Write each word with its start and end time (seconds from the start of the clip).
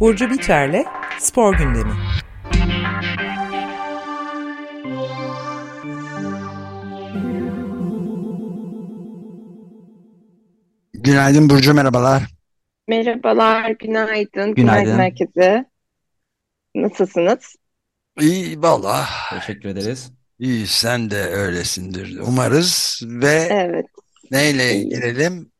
Burcu 0.00 0.30
Biterle 0.30 0.84
Spor 1.18 1.54
Gündemi. 1.54 1.92
Günaydın 10.94 11.50
Burcu 11.50 11.74
merhabalar. 11.74 12.22
Merhabalar, 12.88 13.70
günaydın. 13.70 14.54
Günaydın 14.54 14.54
Günaydın. 14.54 14.98
herkese. 14.98 15.64
Nasılsınız? 16.74 17.56
İyi 18.20 18.62
valla. 18.62 19.06
Teşekkür 19.30 19.68
ederiz. 19.68 20.12
İyi 20.38 20.66
sen 20.66 21.10
de 21.10 21.16
öylesindir 21.22 22.18
umarız 22.18 23.00
ve 23.04 23.48
Evet, 23.50 23.86
neyle 24.30 24.82
girelim? 24.82 25.52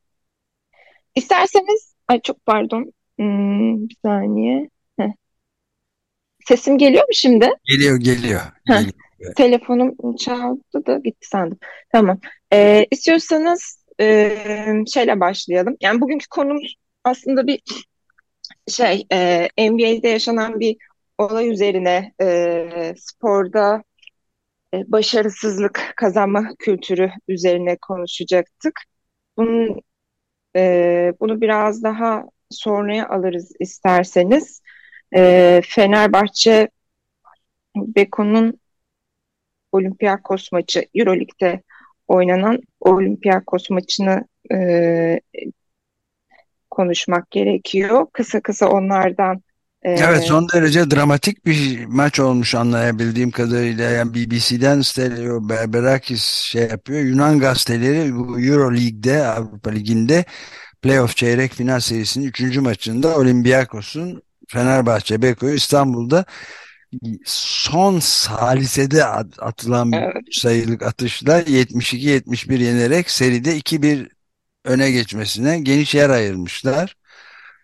İsterseniz, 1.15 1.95
ay 2.09 2.21
çok 2.23 2.47
pardon. 2.47 2.93
Hmm, 3.19 3.89
bir 3.89 3.97
saniye. 4.05 4.71
Heh. 4.99 5.13
Sesim 6.49 6.79
geliyor 6.79 7.03
mu 7.03 7.13
şimdi? 7.13 7.49
Geliyor 7.65 7.97
geliyor. 7.97 8.41
Heh. 8.67 8.79
geliyor. 8.79 9.35
Telefonum 9.37 10.17
çaldı 10.17 10.87
da 10.87 10.99
gitti 10.99 11.29
sandım. 11.29 11.59
Tamam. 11.93 12.21
Ee, 12.53 12.87
istiyorsanız 12.91 13.85
e, 14.01 14.37
şeyle 14.95 15.21
başlayalım. 15.21 15.77
Yani 15.81 16.01
bugünkü 16.01 16.27
konumuz 16.31 16.77
aslında 17.05 17.47
bir 17.47 17.61
şey, 18.69 19.07
e, 19.13 19.49
NBA'de 19.59 20.09
yaşanan 20.09 20.61
bir 20.61 20.77
olay 21.19 21.51
üzerine 21.51 22.13
e, 22.23 22.95
sporda 22.97 23.85
e, 24.75 24.93
başarısızlık 24.93 25.93
kazanma 25.97 26.49
kültürü 26.59 27.11
üzerine 27.29 27.77
konuşacaktık. 27.77 28.81
Bunun, 29.37 29.81
e, 30.57 31.13
bunu 31.21 31.41
biraz 31.41 31.83
daha 31.83 32.25
sonraya 32.51 33.09
alırız 33.09 33.53
isterseniz. 33.61 34.61
E, 35.17 35.63
Fenerbahçe 35.65 36.69
Beko'nun 37.77 38.61
Olympiakos 39.73 40.53
maçı, 40.53 40.87
Euroleague'de 40.95 41.63
oynanan 42.09 42.61
Olympiakos 42.81 43.71
maçını 43.71 44.25
e, 44.53 45.21
konuşmak 46.71 47.31
gerekiyor. 47.31 48.07
Kısa 48.13 48.41
kısa 48.41 48.69
onlardan 48.69 49.43
e, 49.83 49.91
Evet 49.91 50.23
son 50.23 50.49
derece 50.55 50.91
dramatik 50.91 51.47
bir 51.47 51.85
maç 51.85 52.21
olmuş 52.21 52.55
anlayabildiğim 52.55 53.31
kadarıyla. 53.31 53.91
Yani 53.91 54.15
BBC'den 54.15 54.81
Stelio 54.81 55.49
Berberakis 55.49 56.23
şey 56.25 56.63
yapıyor. 56.63 57.01
Yunan 57.01 57.39
gazeteleri 57.39 58.15
bu 58.15 58.41
Euro 58.41 58.71
Avrupa 59.25 59.71
Ligi'nde 59.71 60.25
playoff 60.83 61.17
çeyrek 61.17 61.53
final 61.53 61.81
serisinin 61.81 62.27
3. 62.27 62.61
maçında 62.61 63.17
Olympiakos'un 63.19 64.23
Fenerbahçe 64.49 65.23
Beko'yu 65.23 65.55
İstanbul'da 65.55 66.25
son 67.25 67.99
salisede 67.99 69.05
at- 69.05 69.43
atılan 69.43 69.93
Evet. 69.93 70.15
sayılık 70.31 70.83
atışla 70.83 71.41
72-71 71.41 72.61
yenerek 72.61 73.11
seride 73.11 73.57
2-1 73.57 74.09
öne 74.65 74.91
geçmesine 74.91 75.59
geniş 75.61 75.95
yer 75.95 76.11
ayırmışlar. 76.11 76.97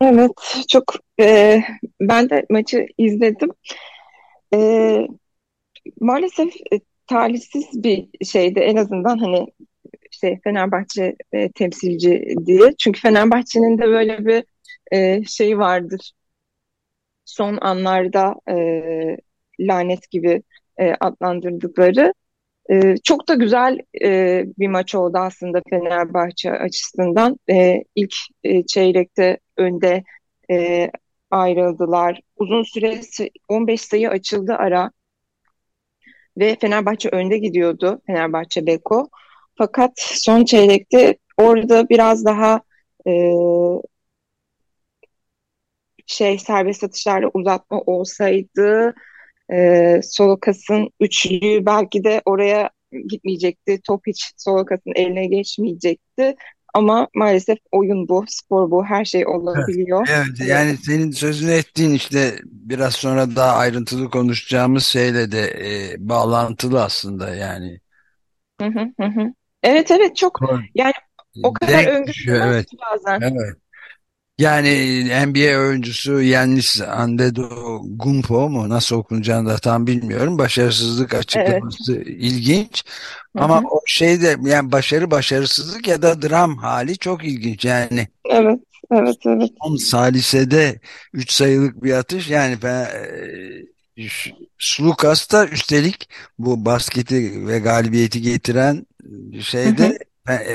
Evet, 0.02 0.30
çok 0.68 0.84
e, 1.20 1.60
ben 2.00 2.30
de 2.30 2.46
maçı 2.50 2.86
izledim. 2.98 3.50
E, 4.54 4.58
maalesef 6.00 6.54
e, 6.72 6.80
talihsiz 7.06 7.64
bir 7.74 8.24
şeydi 8.26 8.58
en 8.60 8.76
azından 8.76 9.18
hani 9.18 9.46
şey 10.22 10.40
Fenerbahçe 10.44 11.16
e, 11.32 11.52
temsilci 11.52 12.34
diye. 12.46 12.74
Çünkü 12.78 13.00
Fenerbahçe'nin 13.00 13.78
de 13.78 13.82
böyle 13.88 14.26
bir 14.26 14.44
e, 14.92 15.24
şey 15.24 15.58
vardır. 15.58 16.12
Son 17.24 17.58
anlarda 17.60 18.34
e, 18.50 19.16
lanet 19.60 20.10
gibi 20.10 20.42
e, 20.80 20.94
adlandırdıkları. 21.00 22.14
E, 22.70 22.96
çok 23.04 23.28
da 23.28 23.34
güzel 23.34 23.78
e, 24.04 24.44
bir 24.58 24.68
maç 24.68 24.94
oldu 24.94 25.18
aslında 25.18 25.62
Fenerbahçe 25.70 26.52
açısından. 26.52 27.38
E, 27.50 27.84
ilk 27.94 28.14
e, 28.44 28.66
çeyrekte 28.66 29.38
önde 29.56 30.04
e, 30.50 30.90
ayrıldılar. 31.30 32.20
Uzun 32.36 32.62
süre 32.62 33.02
sı- 33.02 33.30
15 33.48 33.80
sayı 33.82 34.10
açıldı 34.10 34.54
ara 34.54 34.90
ve 36.38 36.56
Fenerbahçe 36.60 37.08
önde 37.08 37.38
gidiyordu. 37.38 38.02
Fenerbahçe 38.06 38.66
Beko. 38.66 39.08
Fakat 39.58 39.92
son 39.96 40.44
çeyrekte 40.44 41.16
orada 41.36 41.88
biraz 41.88 42.24
daha 42.24 42.60
e, 43.06 43.12
şey 46.06 46.38
serbest 46.38 46.84
atışlarla 46.84 47.30
uzatma 47.34 47.80
olsaydı 47.80 48.94
e, 49.52 50.00
Solokas'ın 50.02 50.90
üçlüğü 51.00 51.66
belki 51.66 52.04
de 52.04 52.22
oraya 52.24 52.70
gitmeyecekti. 53.08 53.80
Top 53.86 54.02
hiç 54.06 54.32
Solokas'ın 54.36 54.92
eline 54.94 55.26
geçmeyecekti. 55.26 56.34
Ama 56.74 57.08
maalesef 57.14 57.58
oyun 57.72 58.08
bu, 58.08 58.24
spor 58.28 58.70
bu, 58.70 58.84
her 58.84 59.04
şey 59.04 59.26
olabiliyor. 59.26 60.08
Evet 60.10 60.48
yani 60.48 60.76
senin 60.76 61.10
sözünü 61.10 61.50
ettiğin 61.50 61.90
işte 61.90 62.34
biraz 62.44 62.94
sonra 62.94 63.36
daha 63.36 63.56
ayrıntılı 63.56 64.10
konuşacağımız 64.10 64.84
şeyle 64.84 65.32
de 65.32 65.42
e, 65.42 65.94
bağlantılı 65.98 66.82
aslında 66.82 67.34
yani. 67.34 67.80
Hı 68.60 68.66
hı 68.66 69.06
hı. 69.06 69.32
Evet 69.62 69.90
evet 69.90 70.16
çok 70.16 70.40
yani 70.74 70.92
o 71.42 71.52
kadar 71.52 71.86
öngörülemez 71.86 72.54
evet. 72.54 72.66
ki 72.66 72.76
bazen. 72.92 73.20
Evet. 73.20 73.56
Yani 74.38 75.04
NBA 75.26 75.58
oyuncusu 75.58 76.22
Yannis 76.22 76.80
Antetokounmpo 76.80 78.48
mu 78.48 78.68
nasıl 78.68 78.96
okunacağını 78.96 79.48
da 79.48 79.56
tam 79.56 79.86
bilmiyorum. 79.86 80.38
Başarısızlık 80.38 81.14
açıklaması 81.14 81.94
ilginç. 82.02 82.84
Hı 83.36 83.42
Ama 83.42 83.62
hı. 83.62 83.66
o 83.70 83.80
şeyde 83.86 84.36
yani 84.44 84.72
başarı 84.72 85.10
başarısızlık 85.10 85.88
ya 85.88 86.02
da 86.02 86.22
dram 86.22 86.56
hali 86.56 86.98
çok 86.98 87.24
ilginç. 87.24 87.64
Yani 87.64 88.08
Evet 88.24 88.60
evet 88.92 89.16
evet. 89.26 89.50
son 89.62 89.76
salisede 89.76 90.80
3 91.12 91.32
sayılık 91.32 91.82
bir 91.82 91.92
atış 91.92 92.30
yani 92.30 92.56
ben, 92.62 92.84
e, 92.84 94.02
Sulukas 94.58 95.32
da 95.32 95.46
üstelik 95.46 96.08
bu 96.38 96.64
basketi 96.64 97.46
ve 97.46 97.58
galibiyeti 97.58 98.22
getiren 98.22 98.86
şeyde 99.42 99.98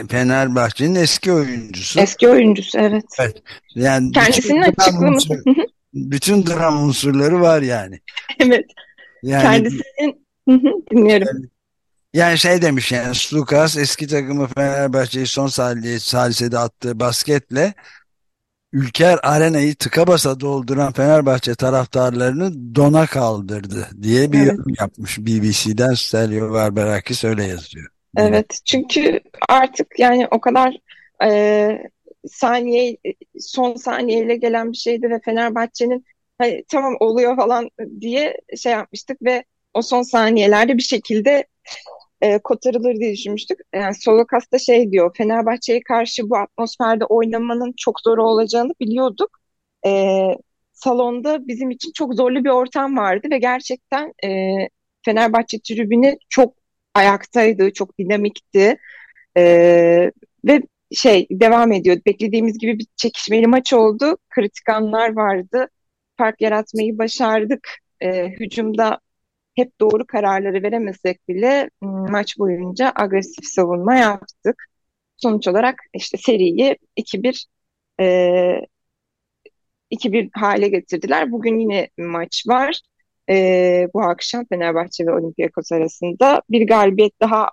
Fenerbahçe'nin 0.09 0.95
eski 0.95 1.31
oyuncusu. 1.33 1.99
Eski 1.99 2.29
oyuncusu 2.29 2.77
evet. 2.79 3.03
Evet. 3.19 3.37
Yani 3.75 4.11
Kendisinin 4.11 4.61
açıklaması. 4.61 5.33
unsur- 5.33 5.65
bütün 5.93 6.45
dram 6.45 6.83
unsurları 6.83 7.41
var 7.41 7.61
yani. 7.61 7.99
Evet. 8.39 8.65
Yani 9.23 9.41
Kendisinin 9.43 10.25
dinliyorum. 10.91 11.49
yani 12.13 12.37
şey 12.37 12.61
demiş 12.61 12.91
yani 12.91 13.15
Sulukas 13.15 13.77
eski 13.77 14.07
takımı 14.07 14.47
Fenerbahçe'yi 14.47 15.27
son 15.27 15.47
sali- 15.47 15.99
salisede 15.99 16.57
attığı 16.59 16.99
basketle 16.99 17.73
Ülker 18.73 19.19
Arena'yı 19.23 19.75
tıka 19.75 20.07
basa 20.07 20.39
dolduran 20.39 20.93
Fenerbahçe 20.93 21.55
taraftarlarını 21.55 22.75
dona 22.75 23.05
kaldırdı 23.05 23.87
diye 24.01 24.31
bir 24.31 24.37
Evet. 24.39 24.47
yorum 24.51 24.73
yapmış 24.79 25.17
BBC'den 25.19 25.93
Stelio 25.93 26.53
Berberakis 26.53 27.23
öyle 27.23 27.43
yazıyor. 27.43 27.87
Evet. 28.17 28.59
Çünkü 28.65 29.19
artık 29.49 29.99
yani 29.99 30.27
o 30.31 30.41
kadar 30.41 30.77
e, 31.23 31.81
saniye 32.27 32.97
son 33.39 33.75
saniyeyle 33.75 34.35
gelen 34.35 34.71
bir 34.71 34.77
şeydi 34.77 35.09
ve 35.09 35.19
Fenerbahçe'nin 35.25 36.05
tamam 36.67 36.95
oluyor 36.99 37.35
falan 37.35 37.69
diye 38.01 38.37
şey 38.57 38.71
yapmıştık 38.71 39.21
ve 39.21 39.43
o 39.73 39.81
son 39.81 40.01
saniyelerde 40.01 40.77
bir 40.77 40.81
şekilde 40.81 41.47
e, 42.21 42.39
kotarılır 42.39 42.95
diye 42.95 43.13
düşünmüştük. 43.13 43.59
Yani 43.75 43.95
Solokas 43.95 44.51
da 44.51 44.59
şey 44.59 44.91
diyor, 44.91 45.15
Fenerbahçe'ye 45.17 45.81
karşı 45.83 46.29
bu 46.29 46.37
atmosferde 46.37 47.05
oynamanın 47.05 47.73
çok 47.77 47.99
zor 48.01 48.17
olacağını 48.17 48.73
biliyorduk. 48.79 49.29
E, 49.85 50.23
salonda 50.73 51.47
bizim 51.47 51.71
için 51.71 51.91
çok 51.95 52.13
zorlu 52.13 52.43
bir 52.43 52.49
ortam 52.49 52.97
vardı 52.97 53.27
ve 53.31 53.37
gerçekten 53.37 54.13
e, 54.25 54.29
Fenerbahçe 55.05 55.59
tribünü 55.59 56.17
çok 56.29 56.53
ayaktaydı, 56.93 57.73
çok 57.73 57.97
dinamikti 57.99 58.77
E, 59.37 60.11
ve 60.45 60.61
şey 60.91 61.27
devam 61.31 61.71
ediyor. 61.71 61.97
Beklediğimiz 62.05 62.57
gibi 62.57 62.79
bir 62.79 62.87
çekişmeli 62.95 63.47
maç 63.47 63.73
oldu. 63.73 64.17
Kritik 64.29 64.69
anlar 64.69 65.15
vardı. 65.15 65.67
Fark 66.17 66.41
yaratmayı 66.41 66.97
başardık. 66.97 67.69
E, 68.01 68.29
hücumda 68.29 68.99
hep 69.55 69.79
doğru 69.81 70.07
kararları 70.07 70.63
veremesek 70.63 71.29
bile 71.29 71.69
m, 71.81 71.89
maç 72.11 72.39
boyunca 72.39 72.93
agresif 72.95 73.45
savunma 73.45 73.95
yaptık. 73.95 74.63
Sonuç 75.17 75.47
olarak 75.47 75.79
işte 75.93 76.17
seriyi 76.17 76.77
2-1 76.95 77.45
e, 78.01 78.61
2-1 79.89 80.29
hale 80.33 80.67
getirdiler. 80.69 81.31
Bugün 81.31 81.59
yine 81.59 81.89
maç 81.97 82.43
var. 82.47 82.81
E, 83.29 83.87
bu 83.93 84.01
akşam 84.03 84.45
Fenerbahçe 84.49 85.05
ve 85.05 85.11
Olympiakos 85.13 85.71
arasında 85.71 86.41
bir 86.49 86.67
galibiyet 86.67 87.21
daha 87.21 87.49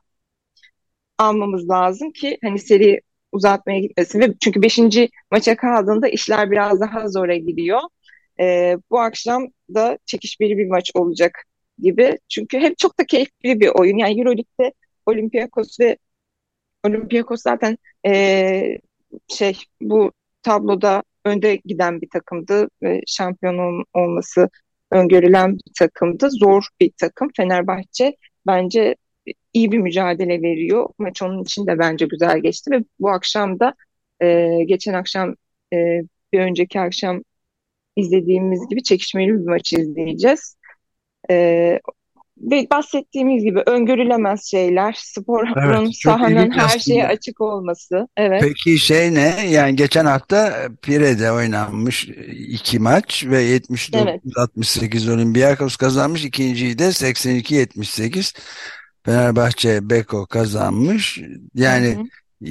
almamız 1.19 1.69
lazım 1.69 2.13
ki 2.13 2.39
hani 2.43 2.59
seri 2.59 3.01
uzatmaya 3.33 3.81
gitmesin 3.81 4.21
ve 4.21 4.35
çünkü 4.41 4.63
5. 4.63 5.11
maça 5.31 5.57
kaldığında 5.57 6.09
işler 6.09 6.51
biraz 6.51 6.81
daha 6.81 7.09
zora 7.09 7.37
gidiyor. 7.37 7.81
e, 8.41 8.77
bu 8.91 9.01
akşam 9.01 9.49
da 9.75 9.99
çekişmeli 10.07 10.59
bir 10.59 10.67
maç 10.69 10.91
olacak 10.95 11.45
gibi. 11.79 12.19
Çünkü 12.29 12.59
hem 12.59 12.75
çok 12.75 13.01
da 13.01 13.07
keyifli 13.07 13.61
bir 13.61 13.69
oyun. 13.69 13.99
Yani 13.99 14.21
Euroleague'de 14.21 14.73
Olympiakos 15.07 15.81
ve 15.81 15.99
Olympiakos 16.87 17.43
zaten 17.43 17.79
e, 18.07 18.79
şey 19.29 19.59
bu 19.81 20.13
tabloda 20.43 21.03
önde 21.25 21.57
giden 21.57 22.01
bir 22.01 22.09
takımdı 22.11 22.69
ve 22.83 23.01
şampiyon 23.07 23.85
olması 23.95 24.49
öngörülen 24.95 25.53
bir 25.55 25.73
takımdı. 25.79 26.31
Zor 26.31 26.67
bir 26.81 26.91
takım. 26.99 27.29
Fenerbahçe 27.37 28.17
bence 28.47 28.97
iyi 29.53 29.73
bir 29.73 29.79
mücadele 29.79 30.43
veriyor. 30.43 30.89
Maç 30.99 31.23
onun 31.23 31.43
için 31.43 31.67
de 31.67 31.79
bence 31.79 32.07
güzel 32.07 32.39
geçti 32.41 32.71
ve 32.71 32.85
bu 33.01 33.11
akşam 33.11 33.61
da 33.61 33.75
e, 34.23 34.49
geçen 34.67 34.95
akşam 34.95 35.35
e, 35.75 36.01
bir 36.33 36.41
önceki 36.41 36.81
akşam 36.81 37.23
izlediğimiz 37.97 38.69
gibi 38.69 38.83
çekişmeli 38.83 39.29
bir 39.29 39.49
maç 39.49 39.73
izleyeceğiz. 39.73 40.57
E, 41.31 41.81
ve 42.39 42.67
bahsettiğimiz 42.71 43.45
gibi 43.45 43.61
öngörülemez 43.67 44.45
şeyler, 44.51 44.97
sporun, 44.99 45.55
Evet, 45.57 45.89
sahanın 45.93 46.51
her 46.51 46.79
şeye 46.79 47.07
aslında. 47.07 47.07
açık 47.07 47.41
olması. 47.41 48.09
Evet, 48.17 48.43
Peki 48.43 48.79
şey 48.79 49.15
ne? 49.15 49.47
Yani 49.51 49.77
geçen 49.77 50.05
hafta 50.07 50.69
Pire'de 50.83 51.33
oynanmış 51.33 52.09
iki 52.49 52.79
maç 52.79 53.25
ve 53.27 53.45
evet. 53.93 54.23
79-68 54.25 55.15
Olympiakos 55.15 55.77
kazanmış. 55.77 56.25
İkinciyi 56.25 56.79
de 56.79 56.93
82-78 56.93 58.39
Fenerbahçe 59.05 59.91
Beko 59.91 60.27
kazanmış. 60.27 61.19
Hı 61.19 61.23
Yani 61.55 61.89
hı. 61.89 62.03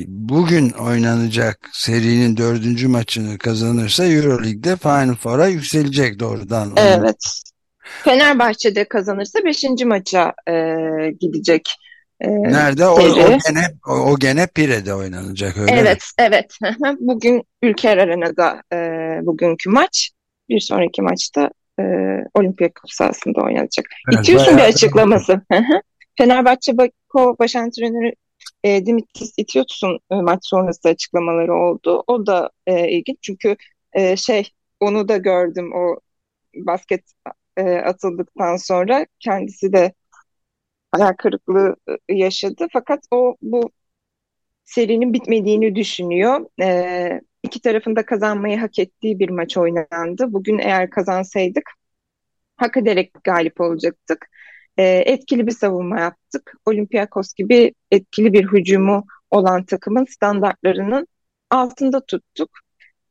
bugün 0.08 0.70
oynanacak 0.70 1.70
serinin 1.74 2.38
dördüncü 2.38 2.88
maçını 2.88 3.38
kazanırsa 3.38 4.06
Euroleague'de 4.06 4.76
Final 4.78 5.16
Four'a 5.16 5.48
yükselecek 5.48 6.20
doğrudan. 6.20 6.72
Onun 6.72 7.04
Evet. 7.04 7.44
Fenerbahçe'de 7.84 8.88
kazanırsa 8.88 9.40
beşinci 9.46 9.86
maça 9.86 10.34
e, 10.50 10.54
gidecek 11.20 11.76
e, 12.22 12.30
nerede? 12.30 12.88
O, 12.88 12.94
o 12.94 13.16
gene 13.16 13.66
o, 13.88 13.92
o 13.92 14.20
gene 14.20 14.48
Pire'de 14.48 14.94
oynanacak 14.94 15.58
öyle 15.58 15.72
mi? 15.72 15.80
Evet, 15.80 16.04
evet. 16.18 16.58
Hı 16.64 16.70
hı. 16.70 16.98
Bugün 17.00 17.44
Ülker 17.62 17.98
Arena'da 17.98 18.62
e, 18.74 18.78
bugünkü 19.26 19.70
maç. 19.70 20.12
Bir 20.50 20.60
sonraki 20.60 21.02
maçta 21.02 21.50
e, 21.80 21.84
Olympiakos 22.34 22.92
sahasında 22.94 23.42
oynanacak. 23.42 23.86
Evet, 24.14 24.20
İtiyorsun 24.20 24.58
bir 24.58 24.64
açıklaması. 24.64 25.42
Fenerbahçe 26.18 26.78
Bako 26.78 27.36
baş 27.40 27.56
antrenörü 27.56 28.12
e, 28.64 28.86
Dimitris 28.86 29.34
İtiyotus'un 29.38 30.00
e, 30.12 30.16
maç 30.16 30.40
sonrası 30.42 30.90
açıklamaları 30.90 31.54
oldu. 31.54 32.04
O 32.08 32.26
da 32.26 32.50
e, 32.68 32.90
ilginç 32.90 33.18
çünkü 33.22 33.56
e, 33.94 34.16
şey 34.16 34.50
onu 34.80 35.08
da 35.08 35.18
gördüm 35.18 35.72
o 35.76 36.00
basket 36.56 37.02
e, 37.58 37.64
atıldıktan 37.78 38.56
sonra 38.58 39.06
kendisi 39.20 39.74
de 39.74 39.94
hayal 40.92 41.14
kırıklığı 41.14 41.76
e, 42.10 42.16
yaşadı. 42.16 42.68
Fakat 42.74 43.04
o 43.12 43.36
bu 43.42 43.72
serinin 44.66 45.14
bitmediğini 45.14 45.76
düşünüyor. 45.76 46.46
Ee, 46.62 47.22
iki 47.44 47.62
tarafın 47.62 47.96
da 47.96 48.06
kazanmayı 48.06 48.60
hak 48.60 48.80
ettiği 48.80 49.20
bir 49.20 49.30
maç 49.30 49.58
oynandı. 49.58 50.34
Bugün 50.34 50.60
eğer 50.60 50.90
kazansaydık 50.90 51.72
hak 52.58 52.78
ederek 52.78 53.12
galip 53.24 53.62
olacaktık. 53.62 54.30
Ee, 54.78 54.84
etkili 55.06 55.48
bir 55.48 55.52
savunma 55.52 56.00
yaptık. 56.00 56.54
Olympiakos 56.66 57.34
gibi 57.34 57.74
etkili 57.92 58.34
bir 58.34 58.46
hücumu 58.52 59.06
olan 59.32 59.66
takımın 59.66 60.06
standartlarının 60.06 61.08
altında 61.50 62.06
tuttuk. 62.06 62.50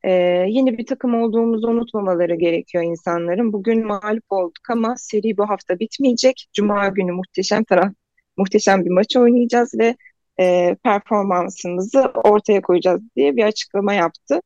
Ee, 0.03 0.11
yeni 0.49 0.77
bir 0.77 0.85
takım 0.85 1.15
olduğumuzu 1.23 1.67
unutmamaları 1.67 2.35
gerekiyor 2.35 2.83
insanların. 2.83 3.53
Bugün 3.53 3.87
mağlup 3.87 4.23
olduk 4.31 4.69
ama 4.69 4.95
seri 4.97 5.37
bu 5.37 5.49
hafta 5.49 5.79
bitmeyecek. 5.79 6.47
Cuma 6.53 6.87
günü 6.87 7.11
muhteşem 7.11 7.63
taraf, 7.63 7.93
muhteşem 8.37 8.85
bir 8.85 8.89
maç 8.91 9.17
oynayacağız 9.17 9.73
ve 9.79 9.95
e, 10.39 10.75
performansımızı 10.83 12.01
ortaya 12.01 12.61
koyacağız 12.61 13.01
diye 13.15 13.35
bir 13.35 13.43
açıklama 13.43 13.93
yaptı. 13.93 14.41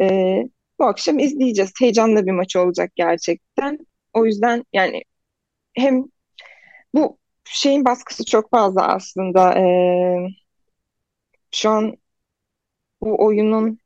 E, 0.00 0.06
bu 0.78 0.84
akşam 0.84 1.18
izleyeceğiz. 1.18 1.72
Heyecanlı 1.80 2.26
bir 2.26 2.32
maç 2.32 2.56
olacak 2.56 2.92
gerçekten. 2.96 3.78
O 4.12 4.26
yüzden 4.26 4.64
yani 4.72 5.02
hem 5.74 6.04
bu 6.94 7.18
şeyin 7.44 7.84
baskısı 7.84 8.24
çok 8.24 8.50
fazla 8.50 8.88
aslında. 8.88 9.58
E, 9.58 9.64
şu 11.50 11.70
an 11.70 11.96
bu 13.00 13.24
oyunun 13.24 13.78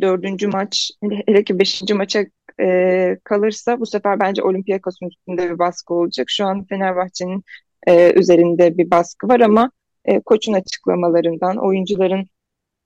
dördüncü 0.00 0.48
maç, 0.48 0.90
hele 1.26 1.44
ki 1.44 1.58
beşinci 1.58 1.94
maça 1.94 2.24
e, 2.60 3.18
kalırsa 3.24 3.80
bu 3.80 3.86
sefer 3.86 4.20
bence 4.20 4.42
Olympiakos'un 4.42 5.06
üstünde 5.06 5.50
bir 5.50 5.58
baskı 5.58 5.94
olacak. 5.94 6.26
Şu 6.30 6.44
an 6.44 6.64
Fenerbahçe'nin 6.64 7.44
e, 7.86 8.12
üzerinde 8.20 8.78
bir 8.78 8.90
baskı 8.90 9.28
var 9.28 9.40
ama 9.40 9.70
e, 10.04 10.20
koçun 10.20 10.52
açıklamalarından, 10.52 11.56
oyuncuların 11.56 12.26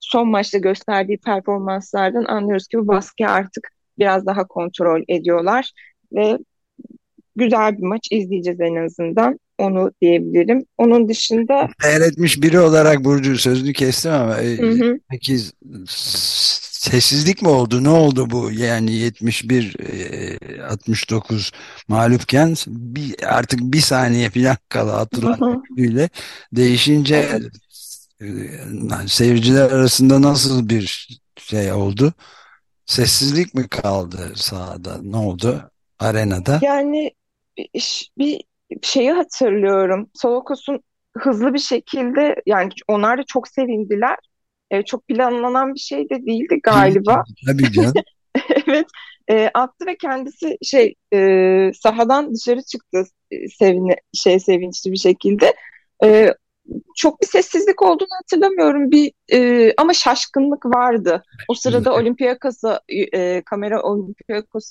son 0.00 0.28
maçta 0.28 0.58
gösterdiği 0.58 1.18
performanslardan 1.18 2.24
anlıyoruz 2.24 2.68
ki 2.68 2.78
bu 2.78 2.88
baskıyı 2.88 3.30
artık 3.30 3.68
biraz 3.98 4.26
daha 4.26 4.46
kontrol 4.46 5.02
ediyorlar 5.08 5.72
ve 6.12 6.38
güzel 7.36 7.78
bir 7.78 7.82
maç 7.82 8.08
izleyeceğiz 8.10 8.60
en 8.60 8.76
azından. 8.84 9.38
Onu 9.58 9.92
diyebilirim. 10.02 10.64
Onun 10.78 11.08
dışında 11.08 11.68
Seyretmiş 11.82 12.42
biri 12.42 12.60
olarak 12.60 13.04
Burcu 13.04 13.38
sözünü 13.38 13.72
kestim 13.72 14.12
ama 14.12 14.40
e, 14.40 14.58
hı 14.58 14.70
hı, 14.70 14.98
peki 15.10 15.38
sessizlik 16.78 17.42
mi 17.42 17.48
oldu? 17.48 17.84
Ne 17.84 17.88
oldu 17.88 18.30
bu? 18.30 18.50
Yani 18.52 18.92
71 18.92 19.76
e, 19.80 20.62
69 20.62 21.52
mağlupken 21.88 22.54
bir, 22.66 23.36
artık 23.36 23.60
bir 23.60 23.80
saniye 23.80 24.30
falan 24.30 24.56
kala 24.68 24.96
atılan 24.96 25.64
değişince 26.52 27.40
e, 28.20 28.26
seyirciler 29.06 29.70
arasında 29.70 30.22
nasıl 30.22 30.68
bir 30.68 31.08
şey 31.36 31.72
oldu? 31.72 32.12
Sessizlik 32.86 33.54
mi 33.54 33.68
kaldı 33.68 34.32
sahada? 34.34 34.98
Ne 35.02 35.16
oldu? 35.16 35.70
Arenada? 35.98 36.58
Yani 36.62 37.10
bir 38.18 38.44
şeyi 38.82 39.12
hatırlıyorum. 39.12 40.10
Solokos'un 40.14 40.80
hızlı 41.18 41.54
bir 41.54 41.58
şekilde 41.58 42.36
yani 42.46 42.70
onlar 42.88 43.18
da 43.18 43.22
çok 43.22 43.48
sevindiler. 43.48 44.16
E, 44.70 44.82
çok 44.82 45.08
planlanan 45.08 45.74
bir 45.74 45.80
şey 45.80 46.04
de 46.04 46.26
değildi 46.26 46.50
Değil, 46.50 46.60
galiba. 46.62 47.24
tabii 47.46 47.72
canım. 47.72 47.92
Evet, 48.66 48.86
e, 49.28 49.50
attı 49.54 49.86
ve 49.86 49.96
kendisi 49.96 50.58
şey 50.62 50.94
e, 51.14 51.70
sahadan 51.82 52.34
dışarı 52.34 52.62
çıktı 52.62 53.04
e, 53.30 53.48
sevine, 53.48 53.96
şey 54.14 54.40
sevinçli 54.40 54.92
bir 54.92 54.96
şekilde. 54.96 55.54
E, 56.04 56.34
çok 56.96 57.22
bir 57.22 57.26
sessizlik 57.26 57.82
olduğunu 57.82 58.08
hatırlamıyorum 58.22 58.90
bir 58.90 59.12
e, 59.32 59.72
ama 59.76 59.92
şaşkınlık 59.92 60.66
vardı. 60.66 61.22
O 61.48 61.54
sırada 61.54 61.94
Olympiakos'a 61.94 62.80
e, 63.14 63.42
kamera 63.42 63.82
Olympiakos 63.82 64.70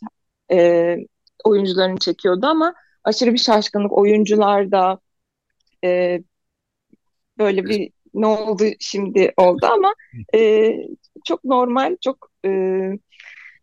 e, 0.51 0.97
oyuncularını 1.43 1.97
çekiyordu 1.97 2.45
ama 2.45 2.73
aşırı 3.03 3.33
bir 3.33 3.39
şaşkınlık 3.39 3.91
oyuncularda 3.97 4.99
e, 5.83 6.21
böyle 7.37 7.65
bir 7.65 7.91
ne 8.13 8.27
oldu 8.27 8.63
şimdi 8.79 9.33
oldu 9.37 9.65
ama 9.65 9.93
e, 10.35 10.71
çok 11.25 11.43
normal 11.43 11.95
çok 12.03 12.31
e, 12.45 12.49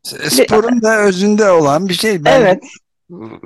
Sporun 0.03 0.83
da 0.83 0.99
özünde 0.99 1.51
olan 1.51 1.89
bir 1.89 1.95
şey. 1.95 2.25
Ben 2.25 2.41
evet 2.41 2.63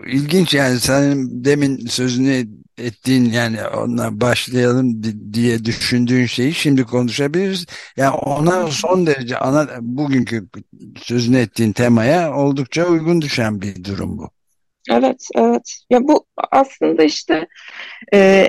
ilginç 0.07 0.55
yani 0.55 0.81
senin 0.81 1.45
demin 1.45 1.87
sözünü 1.87 2.47
ettiğin 2.79 3.25
yani 3.25 3.67
ona 3.67 4.21
başlayalım 4.21 5.03
di- 5.03 5.35
diye 5.35 5.65
düşündüğün 5.65 6.27
şeyi 6.27 6.55
şimdi 6.55 6.85
konuşabiliriz. 6.85 7.67
Yani 7.97 8.11
ona 8.11 8.67
son 8.67 9.07
derece 9.07 9.39
ana 9.39 9.69
bugünkü 9.81 10.49
sözünü 10.97 11.39
ettiğin 11.39 11.73
temaya 11.73 12.35
oldukça 12.35 12.87
uygun 12.87 13.21
düşen 13.21 13.61
bir 13.61 13.85
durum 13.85 14.19
bu. 14.19 14.31
Evet, 14.91 15.29
evet. 15.35 15.79
Ya 15.91 16.01
bu 16.03 16.27
aslında 16.51 17.05
işte 17.05 17.47
e, 18.15 18.49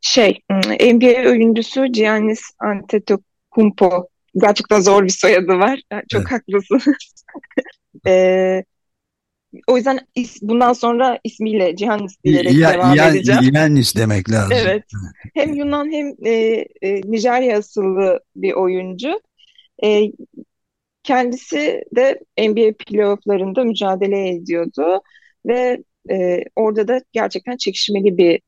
şey 0.00 0.38
NBA 0.80 1.30
oyuncusu 1.30 1.86
Giannis 1.86 2.40
Antetokounmpo 2.58 4.08
gerçekten 4.40 4.80
zor 4.80 5.04
bir 5.04 5.08
soyadı 5.08 5.48
var. 5.58 5.82
Yani 5.92 6.02
Çok 6.08 6.20
Evet. 6.20 6.30
haklısın. 6.32 6.94
E, 8.06 8.64
o 9.66 9.76
yüzden 9.76 9.98
is- 10.16 10.38
bundan 10.42 10.72
sonra 10.72 11.18
ismiyle 11.24 11.70
Giannis 11.72 12.24
diyerek 12.24 12.54
Ya, 12.54 12.72
devam 12.72 12.96
ya, 12.96 13.08
edeceğim. 13.10 13.40
Yanis 13.54 13.96
demek 13.96 14.30
lazım. 14.30 14.52
Evet. 14.60 14.84
Hem 15.34 15.54
Yunan 15.54 15.92
hem 15.92 16.14
e, 16.26 16.32
e, 16.82 17.00
Nijerya 17.04 17.58
asıllı 17.58 18.20
bir 18.36 18.52
oyuncu. 18.52 19.20
E, 19.84 20.02
kendisi 21.02 21.82
de 21.96 22.20
NBA 22.38 22.74
playofflarında 22.86 23.64
mücadele 23.64 24.28
ediyordu 24.28 25.00
ve 25.46 25.82
e, 26.10 26.44
orada 26.56 26.88
da 26.88 27.00
gerçekten 27.12 27.56
çekişmeli 27.56 28.16
bir 28.18 28.40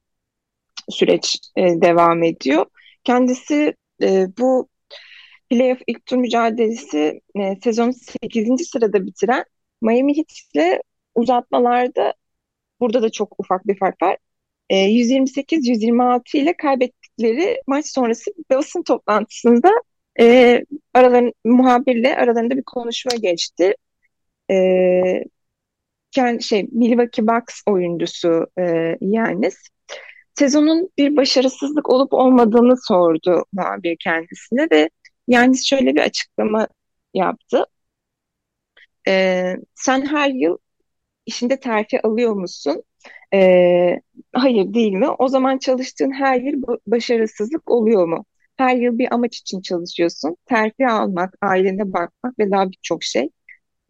süreç 0.91 1.39
e, 1.57 1.63
devam 1.63 2.23
ediyor. 2.23 2.67
Kendisi 3.05 3.75
e, 4.03 4.27
bu 4.39 4.69
playoff 5.51 5.81
ilk 5.87 6.07
tur 6.07 6.17
mücadelesi 6.17 7.21
e, 7.37 7.57
sezonu 7.65 7.93
8. 8.23 8.65
sırada 8.65 9.07
bitiren 9.07 9.45
Miami 9.83 10.17
Heat 10.17 10.33
ile 10.55 10.83
uzatmalarda 11.15 12.15
burada 12.81 13.03
da 13.03 13.11
çok 13.11 13.35
ufak 13.41 13.67
bir 13.67 13.79
fark 13.79 14.03
var. 14.03 14.17
E, 14.71 14.77
128-126 14.77 16.37
ile 16.37 16.57
kaybettikleri 16.57 17.63
maç 17.67 17.87
sonrası 17.87 18.31
basın 18.51 18.83
toplantısında 18.83 19.71
e, 20.21 20.65
araların, 20.95 21.33
muhabirle 21.45 22.17
aralarında 22.17 22.57
bir 22.57 22.63
konuşma 22.63 23.13
geçti. 23.23 23.75
E, 24.51 24.55
kendi 26.11 26.43
şey 26.43 26.67
Milwaukee 26.73 27.27
Bucks 27.27 27.63
oyuncusu 27.67 28.47
e, 28.59 28.97
Yanis 29.01 29.57
sezonun 30.39 30.91
bir 30.99 31.17
başarısızlık 31.17 31.91
olup 31.91 32.13
olmadığını 32.13 32.75
sordu 32.77 33.45
muhabir 33.53 33.97
kendisine 34.01 34.69
ve 34.73 34.91
Yanis 35.29 35.67
şöyle 35.69 35.95
bir 35.95 36.01
açıklama 36.01 36.69
yaptı. 37.15 37.67
E, 39.09 39.57
sen 39.75 40.07
her 40.07 40.31
yıl 40.31 40.59
işinde 41.27 41.61
terfi 41.61 42.03
alıyor 42.03 42.35
musun? 42.35 42.85
E, 43.35 43.39
hayır 44.35 44.75
değil 44.75 44.93
mi? 44.93 45.09
O 45.11 45.29
zaman 45.29 45.59
çalıştığın 45.59 46.13
her 46.13 46.41
yıl 46.43 46.63
başarısızlık 46.89 47.71
oluyor 47.71 48.09
mu? 48.09 48.27
Her 48.59 48.77
yıl 48.77 48.99
bir 48.99 49.15
amaç 49.15 49.39
için 49.39 49.61
çalışıyorsun. 49.63 50.37
Terfi 50.47 50.89
almak, 50.89 51.35
ailene 51.43 51.93
bakmak 51.95 52.39
ve 52.39 52.51
daha 52.53 52.71
birçok 52.73 53.05
şey. 53.05 53.31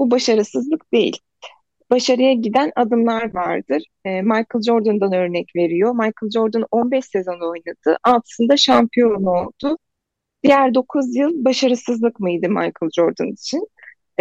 Bu 0.00 0.12
başarısızlık 0.12 0.92
değil 0.94 1.18
başarıya 1.92 2.32
giden 2.32 2.72
adımlar 2.76 3.34
vardır. 3.34 3.82
E, 4.04 4.22
Michael 4.22 4.62
Jordan'dan 4.66 5.12
örnek 5.12 5.49
veriyor. 5.56 5.92
Michael 5.92 6.30
Jordan 6.34 6.66
15 6.70 7.04
sezon 7.04 7.50
oynadı. 7.50 7.99
Altısında 8.04 8.56
şampiyon 8.56 9.25
oldu. 9.25 9.78
Diğer 10.44 10.75
9 10.75 11.16
yıl 11.16 11.44
başarısızlık 11.44 12.20
mıydı 12.20 12.49
Michael 12.49 12.90
Jordan 12.96 13.28
için? 13.32 13.68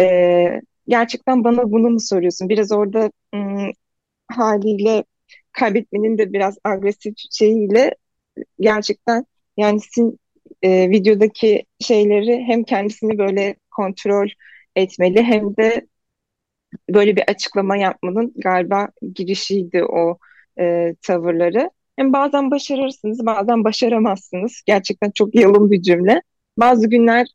E, 0.00 0.60
gerçekten 0.88 1.44
bana 1.44 1.72
bunu 1.72 1.90
mu 1.90 2.00
soruyorsun? 2.00 2.48
Biraz 2.48 2.72
orada 2.72 3.10
ım, 3.34 3.72
haliyle 4.28 5.04
kaybetmenin 5.52 6.18
de 6.18 6.32
biraz 6.32 6.58
agresif 6.64 7.14
şeyiyle 7.32 7.94
gerçekten 8.60 9.26
yani 9.56 9.80
sizin 9.80 10.18
e, 10.62 10.90
videodaki 10.90 11.64
şeyleri 11.80 12.44
hem 12.46 12.64
kendisini 12.64 13.18
böyle 13.18 13.56
kontrol 13.70 14.28
etmeli 14.76 15.22
hem 15.22 15.56
de 15.56 15.86
böyle 16.90 17.16
bir 17.16 17.22
açıklama 17.28 17.76
yapmanın 17.76 18.32
galiba 18.36 18.88
girişiydi 19.14 19.84
o 19.84 20.18
e, 20.60 20.94
tavırları. 21.02 21.70
Hem 21.96 22.12
bazen 22.12 22.50
başarırsınız, 22.50 23.26
bazen 23.26 23.64
başaramazsınız. 23.64 24.62
Gerçekten 24.66 25.10
çok 25.10 25.34
yalın 25.34 25.70
bir 25.70 25.82
cümle. 25.82 26.22
Bazı 26.58 26.88
günler 26.90 27.26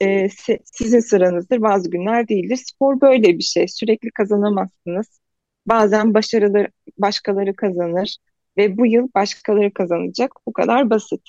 e, 0.00 0.28
sizin 0.64 1.00
sıranızdır, 1.00 1.62
bazı 1.62 1.90
günler 1.90 2.28
değildir. 2.28 2.56
Spor 2.56 3.00
böyle 3.00 3.38
bir 3.38 3.42
şey. 3.42 3.68
Sürekli 3.68 4.10
kazanamazsınız. 4.10 5.20
Bazen 5.66 6.14
başarılı 6.14 6.68
başkaları 6.98 7.56
kazanır 7.56 8.16
ve 8.56 8.76
bu 8.78 8.86
yıl 8.86 9.08
başkaları 9.14 9.74
kazanacak. 9.74 10.32
Bu 10.46 10.52
kadar 10.52 10.90
basit. 10.90 11.20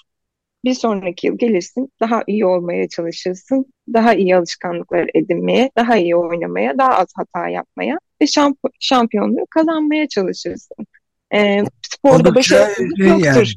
Bir 0.66 0.74
sonraki 0.74 1.28
yıl 1.28 1.38
gelirsin, 1.38 1.90
daha 2.02 2.24
iyi 2.28 2.46
olmaya 2.46 2.90
çalışırsın, 2.90 3.66
daha 3.94 4.14
iyi 4.14 4.36
alışkanlıklar 4.36 5.10
edinmeye, 5.16 5.72
daha 5.78 5.98
iyi 5.98 6.16
oynamaya, 6.16 6.78
daha 6.78 6.98
az 6.98 7.08
hata 7.16 7.50
yapmaya 7.50 8.00
ve 8.22 8.28
şamp 8.28 8.58
şampiyonluğu 8.80 9.46
kazanmaya 9.50 10.08
çalışırsın. 10.08 10.88
E, 11.36 11.64
sporda 11.92 12.36
başarısızlık 12.36 12.98
şey 12.98 13.08
yoktur. 13.08 13.26
Yani. 13.26 13.48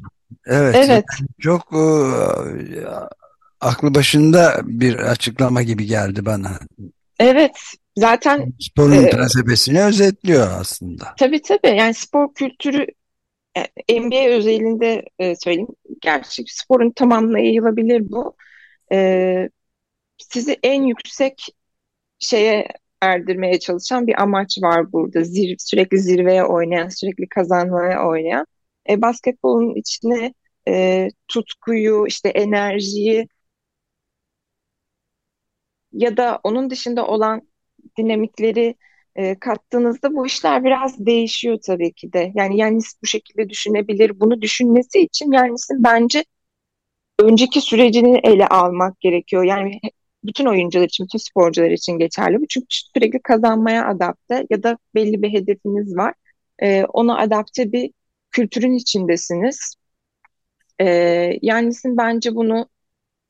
Evet, 0.45 0.75
evet. 0.75 0.89
Yani 0.89 1.29
çok 1.39 1.73
e, 1.73 1.83
aklı 3.61 3.95
başında 3.95 4.61
bir 4.63 4.95
açıklama 4.95 5.61
gibi 5.61 5.85
geldi 5.85 6.25
bana. 6.25 6.59
Evet, 7.19 7.57
zaten 7.97 8.53
sporun 8.59 9.03
e, 9.03 9.09
prensibesini 9.09 9.83
özetliyor 9.83 10.47
aslında. 10.59 11.05
Tabii 11.19 11.41
tabii. 11.41 11.75
Yani 11.75 11.93
spor 11.93 12.33
kültürü 12.33 12.85
NBA 13.89 14.29
özelinde 14.29 15.03
e, 15.19 15.35
söyleyeyim. 15.35 15.67
Gerçi 16.01 16.43
sporun 16.47 16.91
tamamına 16.91 17.39
yayılabilir 17.39 18.11
bu. 18.11 18.35
E, 18.93 19.49
sizi 20.17 20.59
en 20.63 20.83
yüksek 20.83 21.47
şeye 22.19 22.67
erdirmeye 23.01 23.59
çalışan 23.59 24.07
bir 24.07 24.21
amaç 24.21 24.57
var 24.63 24.91
burada. 24.93 25.23
Zir, 25.23 25.55
sürekli 25.59 25.99
zirveye 25.99 26.45
oynayan, 26.45 26.89
sürekli 26.89 27.29
kazanmaya 27.29 28.07
oynayan. 28.07 28.45
E, 28.89 29.01
basketbolun 29.01 29.75
içine 29.75 30.33
e, 30.67 31.07
tutkuyu, 31.27 32.07
işte 32.07 32.29
enerjiyi 32.29 33.27
ya 35.91 36.17
da 36.17 36.39
onun 36.43 36.69
dışında 36.69 37.07
olan 37.07 37.41
dinamikleri 37.97 38.75
e, 39.17 39.39
kattığınızda 39.39 40.13
bu 40.13 40.27
işler 40.27 40.63
biraz 40.63 41.05
değişiyor 41.05 41.59
tabii 41.65 41.93
ki 41.93 42.13
de. 42.13 42.31
Yani 42.35 42.57
Yannis 42.57 42.95
bu 43.03 43.07
şekilde 43.07 43.49
düşünebilir. 43.49 44.19
Bunu 44.19 44.41
düşünmesi 44.41 44.99
için 44.99 45.31
Yannis'in 45.31 45.83
bence 45.83 46.25
önceki 47.19 47.61
sürecini 47.61 48.19
ele 48.23 48.47
almak 48.47 48.99
gerekiyor. 49.01 49.43
Yani 49.43 49.79
bütün 50.23 50.45
oyuncular 50.45 50.85
için, 50.85 51.05
bütün 51.05 51.17
sporcular 51.19 51.71
için 51.71 51.99
geçerli 51.99 52.41
bu. 52.41 52.47
Çünkü 52.49 52.67
sürekli 52.69 53.21
kazanmaya 53.21 53.87
adapte 53.87 54.47
ya 54.49 54.63
da 54.63 54.77
belli 54.95 55.21
bir 55.21 55.29
hedefiniz 55.33 55.97
var. 55.97 56.13
E, 56.59 56.85
ona 56.85 57.17
adapte 57.19 57.71
bir 57.71 57.91
kültürün 58.31 58.73
içindesiniz. 58.73 59.75
E, 60.81 60.85
Yannis'in 61.41 61.97
bence 61.97 62.35
bunu 62.35 62.69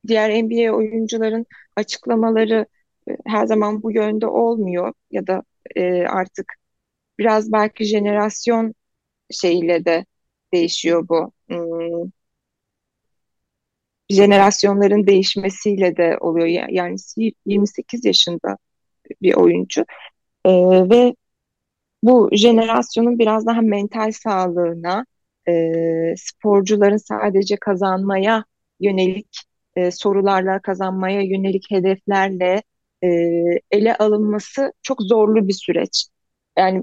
diğer 0.06 0.30
NBA 0.44 0.76
oyuncuların 0.76 1.46
açıklamaları 1.76 2.66
her 3.26 3.46
zaman 3.46 3.82
bu 3.82 3.92
yönde 3.92 4.26
olmuyor 4.26 4.92
ya 5.10 5.26
da 5.26 5.42
e, 5.76 6.06
artık 6.06 6.54
biraz 7.18 7.52
belki 7.52 7.84
jenerasyon 7.84 8.74
şeyiyle 9.30 9.84
de 9.84 10.06
değişiyor 10.52 11.08
bu. 11.08 11.32
Hmm. 11.48 12.10
Jenerasyonların 14.10 15.06
değişmesiyle 15.06 15.96
de 15.96 16.18
oluyor. 16.20 16.46
Yani 16.70 16.96
28 17.46 18.04
yaşında 18.04 18.58
bir 19.22 19.34
oyuncu 19.34 19.84
e, 20.44 20.50
ve 20.90 21.14
bu 22.02 22.30
jenerasyonun 22.32 23.18
biraz 23.18 23.46
daha 23.46 23.60
mental 23.60 24.12
sağlığına, 24.12 25.06
e, 25.48 25.52
sporcuların 26.16 26.96
sadece 26.96 27.56
kazanmaya 27.56 28.44
yönelik 28.80 29.28
e, 29.76 29.90
sorularla, 29.90 30.62
kazanmaya 30.62 31.20
yönelik 31.22 31.70
hedeflerle 31.70 32.62
e, 33.04 33.08
ele 33.70 33.96
alınması 33.96 34.72
çok 34.82 35.02
zorlu 35.02 35.48
bir 35.48 35.52
süreç. 35.52 36.06
Yani 36.58 36.82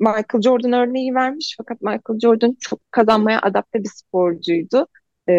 Michael 0.00 0.42
Jordan 0.44 0.72
örneği 0.72 1.14
vermiş 1.14 1.54
fakat 1.58 1.82
Michael 1.82 2.20
Jordan 2.22 2.56
çok 2.60 2.92
kazanmaya 2.92 3.40
adapte 3.42 3.78
bir 3.84 3.90
sporcuydu. 3.94 4.86
E, 5.28 5.34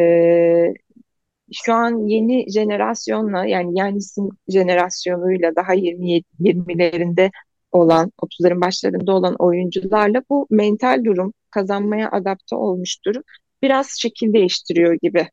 şu 1.54 1.74
an 1.74 2.08
yeni 2.08 2.52
jenerasyonla 2.52 3.46
yani 3.46 3.80
Yanis'in 3.80 4.30
jenerasyonuyla 4.48 5.56
daha 5.56 5.74
20 5.74 6.22
20'lerinde 6.40 7.32
olan 7.72 8.12
30'ların 8.18 8.62
başlarında 8.62 9.12
olan 9.14 9.36
oyuncularla 9.40 10.22
bu 10.30 10.48
mental 10.50 11.04
durum 11.04 11.34
kazanmaya 11.50 12.12
adapte 12.12 12.56
olmuş 12.56 13.06
durum 13.06 13.24
biraz 13.62 13.90
şekil 14.00 14.34
değiştiriyor 14.34 14.98
gibi. 15.02 15.28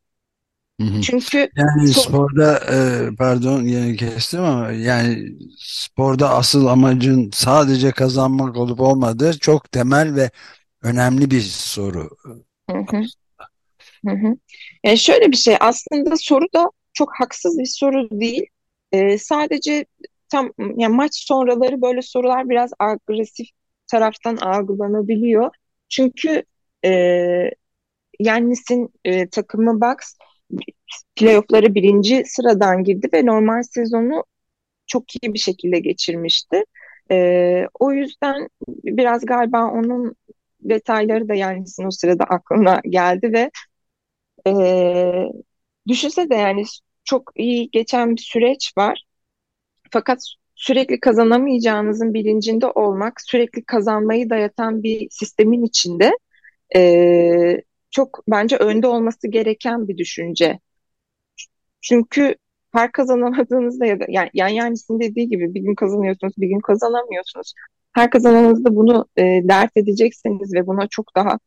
Çünkü 1.03 1.51
yani 1.57 1.89
sporda 1.89 2.61
e, 2.73 3.09
pardon 3.19 3.63
yine 3.63 3.97
kestim 3.97 4.41
ama 4.41 4.71
yani 4.71 5.33
sporda 5.59 6.31
asıl 6.31 6.67
amacın 6.67 7.31
sadece 7.35 7.91
kazanmak 7.91 8.57
olup 8.57 8.81
olmadığı 8.81 9.39
çok 9.39 9.73
temel 9.73 10.15
ve 10.15 10.31
önemli 10.83 11.31
bir 11.31 11.41
soru. 11.41 12.11
Hı 12.71 12.79
hı. 12.91 13.03
Hı 14.07 14.11
hı. 14.11 14.37
Yani 14.85 14.99
şöyle 14.99 15.33
bir 15.33 15.37
şey 15.37 15.57
aslında 15.61 16.17
soru 16.17 16.45
da 16.55 16.71
çok 16.93 17.13
haksız 17.21 17.59
bir 17.59 17.67
soru 17.67 18.11
değil. 18.11 18.47
Ee, 18.93 19.19
sadece 19.19 19.87
tam 20.29 20.51
yani 20.77 20.97
maç 20.97 21.15
sonraları 21.15 21.83
böyle 21.83 22.03
sorular 22.03 22.49
biraz 22.49 22.71
agresif 22.79 23.47
taraftan 23.91 24.37
algılanabiliyor. 24.37 25.51
Çünkü 25.89 26.43
e, 26.85 26.91
Yannis'in 28.21 28.89
e, 29.05 29.29
takımı 29.29 29.81
Bucks 29.81 30.15
playoff'lara 31.17 31.75
birinci 31.75 32.23
sıradan 32.27 32.85
girdi 32.85 33.09
ve 33.15 33.27
normal 33.27 33.63
sezonu 33.63 34.25
çok 34.87 35.05
iyi 35.15 35.35
bir 35.35 35.39
şekilde 35.39 35.79
geçirmişti. 35.81 36.65
E, 37.11 37.67
o 37.81 37.93
yüzden 37.93 38.49
biraz 38.69 39.27
galiba 39.27 39.71
onun 39.73 40.17
detayları 40.61 41.29
da 41.29 41.35
Yannis'in 41.35 41.85
o 41.87 41.91
sırada 41.91 42.25
aklına 42.25 42.81
geldi 42.91 43.33
ve 43.33 43.51
e, 44.47 44.53
düşünse 45.89 46.31
de 46.31 46.35
yani 46.35 46.65
çok 47.05 47.33
iyi 47.37 47.71
geçen 47.71 48.17
bir 48.17 48.21
süreç 48.23 48.73
var. 48.79 49.05
Fakat 49.91 50.19
sürekli 50.55 51.01
kazanamayacağınızın 51.01 52.15
bilincinde 52.15 52.67
olmak, 52.67 53.21
sürekli 53.21 53.65
kazanmayı 53.65 54.31
dayatan 54.31 54.83
bir 54.83 55.09
sistemin 55.11 55.65
içinde 55.65 56.13
e, 56.77 57.63
çok 57.91 58.25
bence 58.29 58.57
önde 58.57 58.87
olması 58.87 59.29
gereken 59.29 59.89
bir 59.89 59.99
düşünce. 59.99 60.59
Çünkü 61.81 62.35
her 62.73 62.93
kazanamadığınızda 62.93 63.87
ya 63.87 64.01
da 64.01 64.05
yani 64.09 64.31
yan 64.35 64.49
yanisinin 64.49 65.01
dediği 65.01 65.29
gibi 65.29 65.55
bir 65.55 65.61
gün 65.61 65.75
kazanıyorsunuz, 65.75 66.35
bir 66.39 66.49
gün 66.49 66.61
kazanamıyorsunuz. 66.61 67.55
Her 67.93 68.11
kazananınızda 68.11 68.77
bunu 68.77 69.07
e, 69.17 69.23
dert 69.23 69.77
edecekseniz 69.77 70.55
ve 70.55 70.67
buna 70.67 70.87
çok 70.87 71.17
daha 71.17 71.39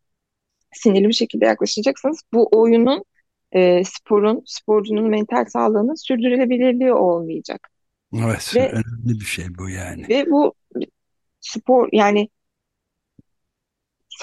sinirli 0.73 1.07
bir 1.07 1.13
şekilde 1.13 1.45
yaklaşacaksınız. 1.45 2.21
Bu 2.33 2.49
oyunun, 2.51 3.03
e, 3.51 3.83
sporun, 3.83 4.43
sporcunun 4.45 5.09
mental 5.09 5.45
sağlığının 5.45 5.95
sürdürülebilirliği 5.95 6.93
olmayacak. 6.93 7.69
Evet, 8.13 8.51
ve, 8.55 8.69
önemli 8.69 9.19
bir 9.19 9.25
şey 9.25 9.45
bu 9.57 9.69
yani. 9.69 10.05
Ve 10.09 10.31
bu 10.31 10.53
spor 11.39 11.89
yani 11.91 12.29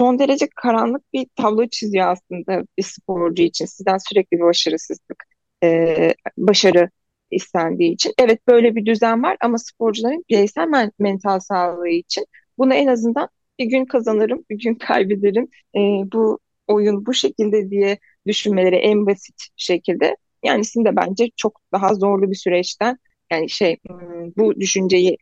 son 0.00 0.19
derece 0.19 0.49
karanlık 0.57 1.12
bir 1.12 1.26
tablo 1.37 1.66
çiziyor 1.69 2.09
aslında 2.09 2.64
bir 2.78 2.83
sporcu 2.83 3.42
için. 3.42 3.66
Sizden 3.66 3.99
sürekli 4.09 4.37
bir 4.37 4.42
başarısızlık, 4.42 5.25
e, 5.64 6.14
başarı 6.38 6.90
istendiği 7.30 7.92
için. 7.95 8.12
Evet 8.19 8.47
böyle 8.49 8.76
bir 8.76 8.87
düzen 8.87 9.23
var 9.23 9.37
ama 9.40 9.59
sporcuların 9.59 10.25
bireysel 10.30 10.69
men 10.69 10.92
mental 10.99 11.40
sağlığı 11.40 11.88
için 11.88 12.25
bunu 12.59 12.75
en 12.75 12.87
azından 12.87 13.28
bir 13.59 13.64
gün 13.64 13.85
kazanırım, 13.85 14.45
bir 14.50 14.59
gün 14.59 14.75
kaybederim. 14.88 15.49
E, 15.76 15.80
bu 16.12 16.38
oyun 16.66 17.07
bu 17.07 17.14
şekilde 17.14 17.71
diye 17.71 17.99
düşünmeleri 18.26 18.76
en 18.76 19.07
basit 19.07 19.37
şekilde. 19.57 20.16
Yani 20.45 20.64
sizin 20.64 20.85
de 20.85 20.97
bence 20.97 21.30
çok 21.37 21.61
daha 21.73 21.95
zorlu 21.95 22.30
bir 22.30 22.37
süreçten 22.37 22.99
yani 23.33 23.50
şey 23.50 23.76
hmm, 23.88 24.33
bu 24.37 24.61
düşünceyi 24.61 25.16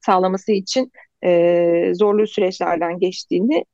sağlaması 0.00 0.52
için 0.52 0.92
e, 1.24 1.92
zorlu 1.94 2.26
süreçlerden 2.26 2.98
geçtiğini 2.98 3.64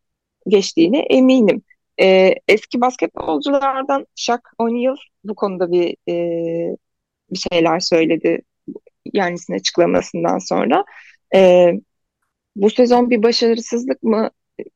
geçtiğine 0.48 0.98
eminim. 0.98 1.62
E, 2.00 2.34
eski 2.48 2.80
basketbolculardan 2.80 4.06
Shaq 4.14 4.40
O'Neal 4.58 4.96
bu 5.24 5.34
konuda 5.34 5.72
bir 5.72 5.96
e, 6.08 6.76
bir 7.30 7.38
şeyler 7.52 7.80
söyledi 7.80 8.42
Yannis'in 9.14 9.54
açıklamasından 9.54 10.38
sonra. 10.38 10.84
E, 11.34 11.72
bu 12.56 12.70
sezon 12.70 13.10
bir 13.10 13.22
başarısızlık 13.22 14.02
mı 14.02 14.30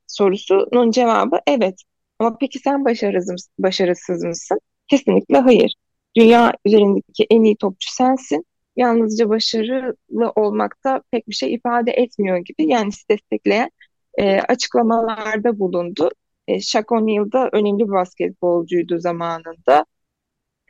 sorusunun 0.06 0.90
cevabı 0.90 1.40
evet. 1.46 1.82
Ama 2.18 2.36
peki 2.40 2.58
sen 2.58 2.84
başarısız, 2.84 3.48
başarısız 3.58 4.24
mısın? 4.24 4.60
Kesinlikle 4.88 5.38
hayır. 5.38 5.74
Dünya 6.16 6.52
üzerindeki 6.64 7.26
en 7.30 7.42
iyi 7.44 7.56
topçu 7.56 7.92
sensin. 7.92 8.46
Yalnızca 8.76 9.28
başarılı 9.28 10.32
olmakta 10.36 11.02
pek 11.10 11.28
bir 11.28 11.34
şey 11.34 11.54
ifade 11.54 11.90
etmiyor 11.90 12.38
gibi. 12.38 12.66
Yani 12.66 12.90
destekleyen 13.10 13.70
e, 14.18 14.40
açıklamalarda 14.40 15.58
bulundu. 15.58 16.10
E, 16.48 16.60
Shaq 16.60 16.84
O'Neal 16.90 17.48
önemli 17.52 17.84
bir 17.84 17.92
basketbolcuydu 17.92 18.98
zamanında. 18.98 19.86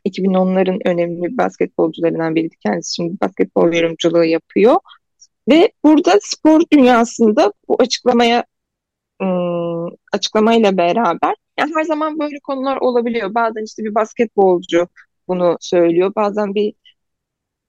2010'ların 0.04 0.80
önemli 0.85 1.38
basketbolcularından 1.38 2.35
biriydi. 2.35 2.54
Kendisi 2.62 2.94
şimdi 2.94 3.20
basketbol 3.20 3.73
yorumculuğu 3.73 4.25
yapıyor. 4.25 4.76
Ve 5.49 5.73
burada 5.85 6.18
spor 6.23 6.62
dünyasında 6.73 7.52
bu 7.68 7.76
açıklamaya 7.80 8.44
ıı, 9.23 9.88
açıklamayla 10.12 10.76
beraber 10.76 11.35
yani 11.59 11.73
her 11.76 11.85
zaman 11.85 12.18
böyle 12.20 12.40
konular 12.42 12.76
olabiliyor. 12.76 13.35
Bazen 13.35 13.64
işte 13.64 13.85
bir 13.85 13.94
basketbolcu 13.94 14.88
bunu 15.28 15.56
söylüyor. 15.61 16.12
Bazen 16.16 16.54
bir 16.54 16.75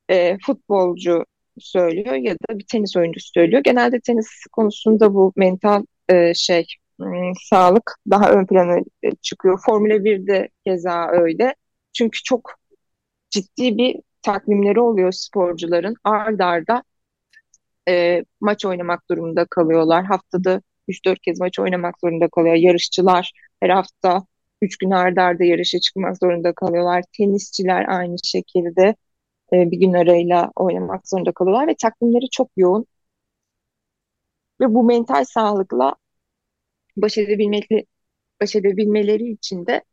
e, 0.09 0.37
futbolcu 0.45 1.25
söylüyor 1.61 2.15
ya 2.15 2.33
da 2.33 2.59
bir 2.59 2.65
tenis 2.71 2.97
oyuncusu 2.97 3.27
söylüyor. 3.33 3.63
Genelde 3.63 3.99
tenis 3.99 4.27
konusunda 4.51 5.13
bu 5.13 5.33
mental 5.35 5.85
e, 6.09 6.33
şey 6.33 6.65
ıı, 7.01 7.31
sağlık 7.49 7.95
daha 8.09 8.31
ön 8.31 8.45
plana 8.45 8.77
e, 9.03 9.11
çıkıyor. 9.21 9.59
Formula 9.65 9.93
1'de 9.93 10.49
keza 10.65 11.07
öyle. 11.11 11.55
Çünkü 11.93 12.23
çok 12.23 12.51
ciddi 13.29 13.77
bir 13.77 13.95
takvimleri 14.21 14.79
oluyor 14.79 15.11
sporcuların. 15.11 15.95
Ard 16.03 16.39
arda 16.39 16.83
e, 17.89 18.25
maç 18.41 18.65
oynamak 18.65 19.09
durumunda 19.09 19.45
kalıyorlar. 19.45 20.05
Haftada 20.05 20.61
3-4 20.87 21.19
kez 21.19 21.39
maç 21.39 21.59
oynamak 21.59 21.95
zorunda 22.01 22.27
kalıyor. 22.29 22.55
Yarışçılar 22.55 23.31
her 23.61 23.69
hafta 23.69 24.25
3 24.61 24.77
gün 24.77 24.91
ard 24.91 25.17
arda 25.17 25.43
yarışa 25.43 25.79
çıkmak 25.79 26.17
zorunda 26.17 26.53
kalıyorlar. 26.53 27.03
Tenisçiler 27.17 27.85
aynı 27.87 28.15
şekilde 28.23 28.95
e, 29.53 29.71
bir 29.71 29.77
gün 29.77 29.93
arayla 29.93 30.51
oynamak 30.55 31.07
zorunda 31.07 31.31
kalıyorlar 31.31 31.67
ve 31.67 31.75
takvimleri 31.75 32.29
çok 32.29 32.49
yoğun. 32.57 32.85
Ve 34.61 34.73
bu 34.73 34.83
mental 34.83 35.25
sağlıkla 35.25 35.95
baş 36.97 37.17
edebilmekli, 37.17 37.85
baş 38.41 38.55
edebilmeleri 38.55 39.31
için 39.31 39.65
de 39.65 39.83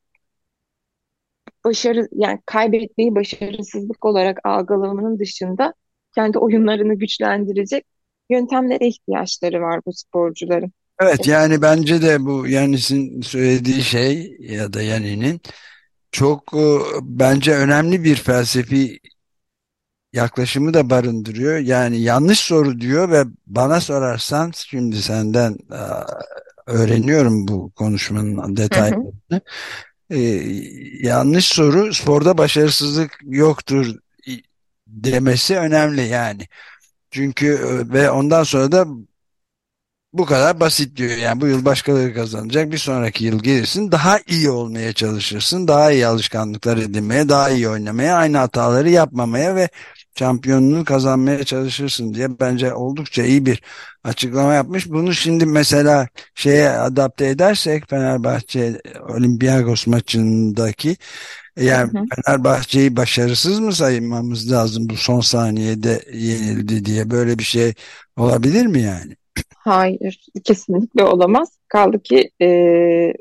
başarı 1.65 2.09
yani 2.13 2.41
kaybetmeyi 2.47 3.15
başarısızlık 3.15 4.05
olarak 4.05 4.39
algılamanın 4.45 5.19
dışında 5.19 5.75
kendi 6.15 6.39
oyunlarını 6.39 6.95
güçlendirecek 6.95 7.85
yöntemlere 8.31 8.87
ihtiyaçları 8.87 9.61
var 9.61 9.81
bu 9.87 9.93
sporcuların. 9.93 10.73
Evet 11.01 11.27
yani 11.27 11.63
bence 11.63 12.03
de 12.03 12.25
bu 12.25 12.47
Yanis'in 12.49 13.21
söylediği 13.21 13.83
şey 13.83 14.37
ya 14.41 14.73
da 14.73 14.83
Yanin'in 14.83 15.41
çok 16.13 16.55
e, 16.55 16.67
bence 17.03 17.55
önemli 17.55 18.05
bir 18.05 18.17
felsefi 18.17 19.01
yaklaşımı 20.13 20.75
da 20.75 20.91
barındırıyor. 20.91 21.59
Yani 21.59 22.01
yanlış 22.01 22.41
soru 22.41 22.81
diyor 22.81 23.11
ve 23.11 23.25
bana 23.47 23.81
sorarsan 23.81 24.53
şimdi 24.55 25.03
senden 25.03 25.59
e, 25.73 25.81
öğreniyorum 26.67 27.49
bu 27.49 27.71
konuşmanın 27.71 28.57
detaylarını 28.57 29.41
e, 30.11 30.19
yanlış 31.07 31.47
soru 31.47 31.95
sporda 31.95 32.39
başarısızlık 32.39 33.19
yoktur 33.25 33.95
demesi 34.87 35.57
önemli 35.57 36.09
yani. 36.09 36.49
Çünkü 37.11 37.47
e, 37.47 37.93
ve 37.93 38.11
ondan 38.11 38.43
sonra 38.43 38.73
da 38.73 38.87
bu 40.13 40.25
kadar 40.27 40.61
basit 40.61 40.97
diyor. 40.97 41.17
Yani 41.17 41.41
bu 41.41 41.47
yıl 41.47 41.65
başkaları 41.65 42.15
kazanacak. 42.15 42.73
Bir 42.73 42.79
sonraki 42.79 43.25
yıl 43.25 43.43
gelirsin 43.43 43.93
daha 43.93 44.19
iyi 44.27 44.51
olmaya 44.51 44.93
çalışırsın. 44.93 45.69
Daha 45.69 45.93
iyi 45.93 46.07
alışkanlıklar 46.07 46.77
edinmeye, 46.77 47.29
daha 47.29 47.51
iyi 47.51 47.69
oynamaya, 47.69 48.17
aynı 48.17 48.39
hataları 48.39 48.91
yapmamaya 48.91 49.57
ve 49.57 49.69
şampiyonluğu 50.19 50.85
kazanmaya 50.85 51.45
çalışırsın 51.45 52.15
diye 52.15 52.41
bence 52.41 52.75
oldukça 52.75 53.23
iyi 53.23 53.47
bir 53.47 53.63
açıklama 54.05 54.55
yapmış. 54.55 54.91
Bunu 54.91 55.15
şimdi 55.15 55.47
mesela 55.47 56.09
şeye 56.35 56.69
adapte 56.69 57.27
edersek 57.27 57.91
Fenerbahçe 57.91 58.81
Olympiakos 59.09 59.87
maçındaki 59.87 60.97
yani 61.57 61.93
hı 61.93 61.99
hı. 61.99 62.05
Fenerbahçe'yi 62.15 62.97
başarısız 62.97 63.61
mı 63.61 63.73
saymamız 63.73 64.53
lazım 64.53 64.89
bu 64.89 64.97
son 64.97 65.21
saniyede 65.21 66.01
yenildi 66.13 66.85
diye 66.85 67.11
böyle 67.11 67.39
bir 67.39 67.45
şey 67.45 67.75
olabilir 68.17 68.67
mi 68.67 68.81
yani? 68.81 69.17
Hayır, 69.59 70.27
kesinlikle 70.45 71.05
olamaz. 71.05 71.59
Kaldı 71.69 72.03
ki 72.03 72.31
e, 72.43 72.49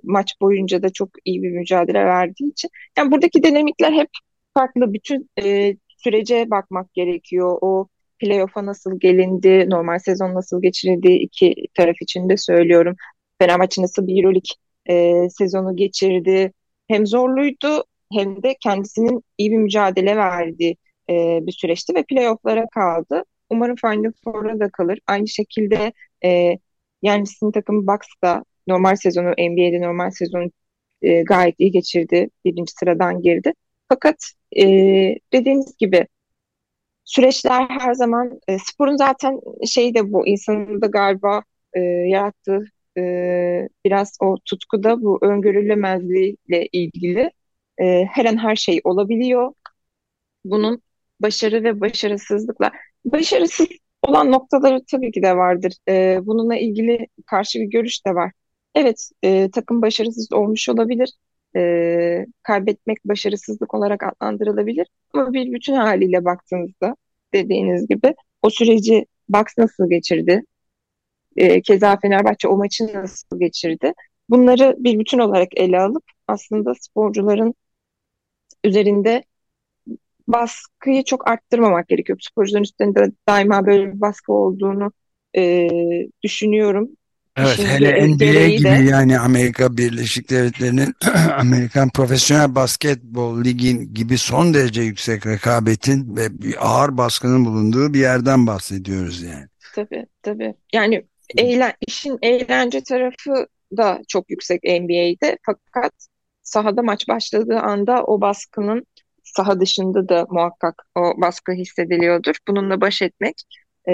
maç 0.04 0.32
boyunca 0.42 0.84
da 0.84 0.90
çok 0.90 1.10
iyi 1.26 1.44
bir 1.44 1.52
mücadele 1.52 2.06
verdiği 2.06 2.52
için. 2.52 2.70
Yani 2.98 3.12
buradaki 3.12 3.44
dinamikler 3.44 3.92
hep 3.92 4.10
farklı. 4.54 4.94
Bütün 4.94 5.30
e, 5.44 5.76
sürece 5.98 6.50
bakmak 6.50 6.94
gerekiyor. 6.94 7.58
O 7.62 7.88
playoff'a 8.20 8.66
nasıl 8.66 9.00
gelindi, 9.00 9.70
normal 9.70 10.00
sezon 10.00 10.34
nasıl 10.34 10.62
geçirildi 10.62 11.08
iki 11.12 11.56
taraf 11.74 11.96
için 12.02 12.30
de 12.30 12.38
söylüyorum. 12.38 12.96
Fenerbahçe 13.42 13.82
nasıl 13.82 14.08
bir 14.08 14.24
Euroleague 14.24 14.56
e, 14.90 15.30
sezonu 15.30 15.76
geçirdi. 15.76 16.52
Hem 16.88 17.08
zorluydu 17.08 17.84
hem 18.14 18.44
de 18.44 18.56
kendisinin 18.64 19.24
iyi 19.38 19.52
bir 19.52 19.58
mücadele 19.58 20.18
verdiği 20.18 20.78
e, 21.10 21.40
bir 21.42 21.52
süreçti 21.52 21.96
ve 21.96 22.04
playoff'lara 22.04 22.66
kaldı. 22.74 23.24
Umarım 23.50 23.76
Final 23.76 24.12
Four'a 24.24 24.60
da 24.60 24.70
kalır. 24.70 25.00
Aynı 25.08 25.28
şekilde 25.28 25.94
e, 26.26 26.58
yani 27.02 27.28
sizin 27.28 27.52
takım 27.52 27.88
Bucks 27.88 28.08
da 28.24 28.44
normal 28.68 28.96
sezonu 28.96 29.30
NBA'de 29.30 29.82
normal 29.82 30.12
sezonu 30.12 30.52
e, 31.02 31.22
gayet 31.24 31.56
iyi 31.60 31.72
geçirdi. 31.72 32.30
Birinci 32.46 32.72
sıradan 32.80 33.22
girdi. 33.22 33.54
Fakat 33.90 34.16
e, 34.58 34.64
dediğiniz 35.34 35.78
gibi 35.78 36.08
süreçler 37.06 37.66
her 37.70 37.94
zaman 37.94 38.40
e, 38.48 38.60
sporun 38.60 38.98
zaten 38.98 39.40
şeyi 39.68 39.96
de 39.96 40.14
bu 40.14 40.28
insanın 40.28 40.82
da 40.82 40.88
galiba 40.88 41.44
e, 41.74 41.80
yarattığı 41.82 42.66
e, 42.98 43.02
biraz 43.86 44.18
o 44.22 44.38
tutku 44.46 44.84
da 44.84 45.02
bu 45.02 45.20
öngörülemezliğiyle 45.22 46.68
ilgili 46.72 47.32
e, 47.82 48.06
her 48.06 48.26
an 48.26 48.38
her 48.38 48.56
şey 48.56 48.82
olabiliyor. 48.84 49.54
Bunun 50.46 50.82
başarı 51.22 51.64
ve 51.64 51.82
başarısızlıkla 51.82 52.72
başarısız 53.06 53.68
olan 54.02 54.32
noktaları 54.32 54.82
tabii 54.92 55.12
ki 55.12 55.24
de 55.24 55.38
vardır. 55.38 55.74
E, 55.90 56.20
bununla 56.26 56.56
ilgili 56.58 57.08
karşı 57.26 57.60
bir 57.60 57.66
görüş 57.66 58.06
de 58.06 58.16
var. 58.16 58.32
Evet, 58.76 59.10
e, 59.24 59.52
takım 59.52 59.82
başarısız 59.82 60.32
olmuş 60.34 60.70
olabilir 60.70 61.10
e, 61.58 62.26
kaybetmek 62.44 62.98
başarısızlık 63.06 63.74
olarak 63.74 64.04
adlandırılabilir. 64.04 64.88
Ama 65.14 65.34
bir 65.34 65.54
bütün 65.54 65.74
haliyle 65.76 66.26
baktığınızda 66.26 66.96
dediğiniz 67.34 67.88
gibi 67.88 68.16
o 68.42 68.50
süreci 68.50 69.06
Bucks 69.30 69.54
nasıl 69.58 69.90
geçirdi? 69.90 70.44
E, 71.38 71.62
keza 71.62 71.98
Fenerbahçe 72.00 72.48
o 72.48 72.58
maçı 72.58 72.94
nasıl 72.94 73.40
geçirdi? 73.40 73.94
Bunları 74.30 74.76
bir 74.80 75.00
bütün 75.00 75.20
olarak 75.20 75.50
ele 75.56 75.80
alıp 75.80 76.04
aslında 76.28 76.74
sporcuların 76.80 77.54
üzerinde 78.64 79.24
baskıyı 80.28 81.04
çok 81.04 81.28
arttırmamak 81.30 81.88
gerekiyor. 81.88 82.20
Sporcuların 82.22 82.64
üstünde 82.64 83.12
daima 83.28 83.66
böyle 83.66 83.94
bir 83.94 84.02
baskı 84.02 84.34
olduğunu 84.34 84.92
e, 85.38 85.70
düşünüyorum. 86.24 86.90
Evet 87.38 87.60
İşin 87.60 87.66
hele 87.66 88.08
NBA 88.08 88.48
gibi 88.48 88.64
de 88.64 88.90
yani 88.90 89.20
Amerika 89.20 89.78
Birleşik 89.78 90.30
Devletleri'nin 90.30 90.94
Amerikan 91.40 91.90
Profesyonel 91.90 92.56
Basketbol 92.56 93.44
Ligi 93.44 93.94
gibi 93.94 94.18
son 94.18 94.54
derece 94.54 94.82
yüksek 94.82 95.28
rekabetin 95.28 96.16
ve 96.16 96.30
ağır 96.60 96.98
baskının 96.98 97.46
bulunduğu 97.46 97.94
bir 97.94 98.00
yerden 98.00 98.48
bahsediyoruz 98.48 99.22
yani. 99.22 99.46
tabii 99.76 100.06
tabii. 100.22 100.54
Yani 100.74 101.06
eğlen, 101.38 101.74
işin 101.88 102.18
eğlence 102.22 102.84
tarafı 102.84 103.48
da 103.78 104.02
çok 104.08 104.30
yüksek 104.30 104.64
NBA'de. 104.64 105.38
Fakat 105.46 105.94
sahada 106.44 106.84
maç 106.84 107.08
başladığı 107.08 107.60
anda 107.60 108.04
o 108.04 108.22
baskının 108.22 108.86
saha 109.24 109.60
dışında 109.60 110.10
da 110.10 110.26
muhakkak 110.30 110.84
o 110.96 111.22
baskı 111.22 111.52
hissediliyordur. 111.52 112.36
Bununla 112.48 112.82
baş 112.82 113.02
etmek 113.02 113.36
e, 113.90 113.94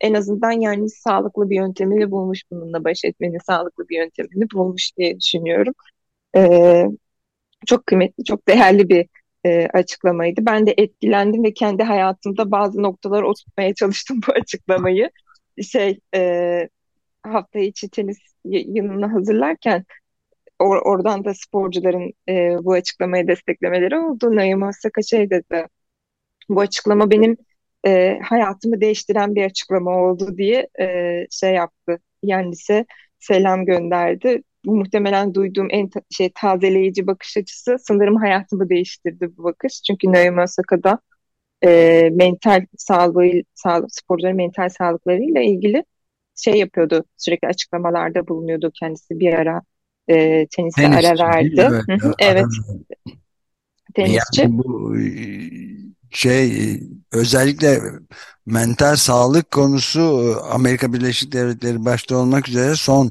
en 0.00 0.14
azından 0.14 0.52
yani 0.52 0.90
sağlıklı 0.90 1.50
bir 1.50 1.56
yöntemini 1.56 2.10
bulmuş 2.10 2.42
bununla 2.50 2.84
baş 2.84 3.04
etmenin 3.04 3.38
sağlıklı 3.46 3.88
bir 3.88 3.98
yöntemini 3.98 4.50
bulmuş 4.54 4.90
diye 4.98 5.20
düşünüyorum. 5.20 5.74
E, 6.36 6.84
çok 7.66 7.86
kıymetli, 7.86 8.24
çok 8.24 8.48
değerli 8.48 8.88
bir 8.88 9.06
e, 9.44 9.66
açıklamaydı. 9.66 10.46
Ben 10.46 10.66
de 10.66 10.74
etkilendim 10.78 11.44
ve 11.44 11.54
kendi 11.54 11.82
hayatımda 11.82 12.50
bazı 12.50 12.82
noktalara 12.82 13.28
oturtmaya 13.28 13.74
çalıştım 13.74 14.20
bu 14.28 14.32
açıklamayı. 14.32 15.10
Şey, 15.62 16.00
e, 16.14 16.68
hafta 17.22 17.58
içi 17.58 17.90
tenis 17.90 18.18
yayınını 18.44 19.06
hazırlarken 19.06 19.84
or 20.58 20.76
oradan 20.76 21.24
da 21.24 21.34
sporcuların 21.34 22.12
e, 22.28 22.64
bu 22.64 22.72
açıklamayı 22.72 23.28
desteklemeleri 23.28 23.98
oldu. 23.98 24.36
Naomi 24.36 24.64
Osaka 24.66 25.02
şey 25.02 25.30
dedi, 25.30 25.66
bu 26.48 26.60
açıklama 26.60 27.10
benim 27.10 27.36
e, 27.86 28.18
hayatımı 28.22 28.80
değiştiren 28.80 29.34
bir 29.34 29.44
açıklama 29.44 29.90
oldu 29.90 30.36
diye 30.36 30.68
e, 30.80 30.86
şey 31.30 31.54
yaptı. 31.54 31.98
Yendis'e 32.22 32.84
selam 33.18 33.64
gönderdi. 33.64 34.42
Bu 34.64 34.76
muhtemelen 34.76 35.34
duyduğum 35.34 35.68
en 35.70 35.88
ta- 35.88 36.02
şey 36.10 36.30
tazeleyici 36.34 37.06
bakış 37.06 37.36
açısı 37.36 37.76
sanırım 37.80 38.16
hayatımı 38.16 38.68
değiştirdi 38.68 39.30
bu 39.36 39.44
bakış. 39.44 39.82
Çünkü 39.82 40.12
Naomi 40.12 40.40
Osaka'da 40.40 40.98
e, 41.64 42.10
mental 42.12 42.66
sağlığı, 42.76 43.42
sağlık, 43.54 43.94
sporcuların 43.94 44.36
mental 44.36 44.68
sağlıklarıyla 44.68 45.40
ilgili 45.42 45.84
şey 46.34 46.54
yapıyordu. 46.54 47.04
Sürekli 47.16 47.48
açıklamalarda 47.48 48.28
bulunuyordu 48.28 48.70
kendisi 48.80 49.20
bir 49.20 49.32
ara 49.34 49.62
e, 50.08 50.46
tenise 50.46 50.82
Tenisçi 50.82 51.08
ara 51.08 51.28
verdi. 51.28 51.68
Evet, 51.88 52.10
evet, 52.18 52.46
tenisçi. 53.94 54.40
Yani 54.42 54.58
bu 54.58 54.96
şey 56.14 56.80
özellikle 57.12 57.82
mental 58.46 58.96
sağlık 58.96 59.50
konusu 59.50 60.36
Amerika 60.50 60.92
Birleşik 60.92 61.32
Devletleri 61.32 61.84
başta 61.84 62.16
olmak 62.16 62.48
üzere 62.48 62.76
son 62.76 63.10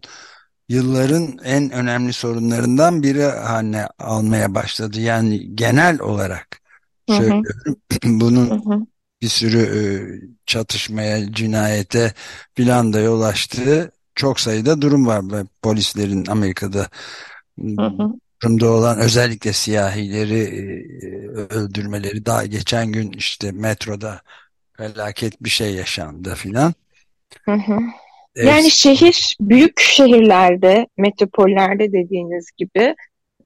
yılların 0.70 1.38
en 1.44 1.72
önemli 1.72 2.14
sorunlarından 2.14 3.04
biri 3.04 3.24
haline 3.24 3.88
almaya 4.00 4.56
başladı. 4.56 5.02
Yani 5.02 5.56
genel 5.56 6.00
olarak 6.02 6.62
Hı 7.10 7.14
hı, 7.14 7.18
söylüyorum. 7.18 7.76
hı 8.04 8.06
Bunun 8.06 8.54
hı, 8.56 8.88
bir 9.22 9.28
sürü 9.28 9.60
e, 9.60 9.84
çatışmaya, 10.46 11.34
cinayete 11.34 12.14
filan 12.56 12.94
da 12.94 13.00
yol 13.00 13.22
açtığı 13.22 13.92
çok 14.16 14.40
sayıda 14.40 14.82
durum 14.82 15.08
var. 15.08 15.24
Polislerin 15.62 16.26
Amerika'da 16.26 16.90
hı 17.60 17.86
hı. 17.86 18.14
Durumda 18.44 18.72
olan 18.72 19.00
özellikle 19.00 19.54
siyahileri 19.54 20.40
e, 20.40 21.08
öldürmeleri 21.38 22.26
daha 22.26 22.46
geçen 22.46 22.92
gün 22.92 23.12
işte 23.12 23.52
metroda 23.52 24.22
felaket 24.78 25.44
bir 25.44 25.50
şey 25.50 25.74
yaşandı 25.74 26.36
filan. 26.36 26.74
Hı 27.46 27.52
hı. 27.52 27.80
E, 28.36 28.46
Yani 28.46 28.72
şehir, 28.72 29.38
büyük 29.42 29.80
şehirlerde, 29.80 30.88
metropollerde 30.98 31.92
dediğiniz 31.92 32.52
gibi 32.58 32.96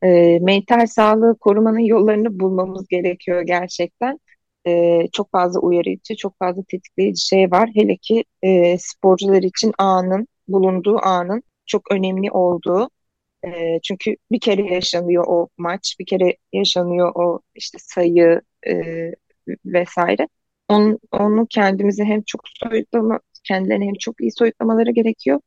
e, 0.03 0.39
mental 0.39 0.85
sağlığı 0.87 1.37
korumanın 1.39 1.79
yollarını 1.79 2.39
bulmamız 2.39 2.87
gerekiyor 2.87 3.41
gerçekten. 3.41 4.19
E, 4.67 5.01
çok 5.11 5.31
fazla 5.31 5.59
uyarıcı, 5.59 6.15
çok 6.15 6.39
fazla 6.39 6.63
tetikleyici 6.67 7.27
şey 7.27 7.51
var. 7.51 7.69
Hele 7.75 7.97
ki 7.97 8.23
e, 8.41 8.77
sporcular 8.77 9.43
için 9.43 9.73
anın, 9.77 10.27
bulunduğu 10.47 10.99
anın 11.01 11.43
çok 11.65 11.91
önemli 11.91 12.31
olduğu. 12.31 12.89
E, 13.53 13.79
çünkü 13.83 14.15
bir 14.31 14.39
kere 14.39 14.73
yaşanıyor 14.73 15.25
o 15.27 15.49
maç, 15.57 15.95
bir 15.99 16.05
kere 16.05 16.37
yaşanıyor 16.53 17.11
o 17.15 17.39
işte 17.55 17.77
sayı 17.81 18.41
e, 18.67 18.73
vesaire. 19.65 20.27
Onu, 20.69 20.99
onu 21.11 21.47
kendimizi 21.49 22.03
hem 22.03 22.21
çok 22.21 22.41
soyutlama, 22.47 23.19
kendilerini 23.43 23.85
hem 23.85 23.93
çok 23.93 24.21
iyi 24.21 24.31
soyutlamaları 24.31 24.91
gerekiyor 24.91 25.39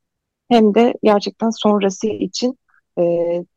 hem 0.49 0.75
de 0.75 0.93
gerçekten 1.03 1.49
sonrası 1.49 2.07
için 2.07 2.59
e, 2.99 3.03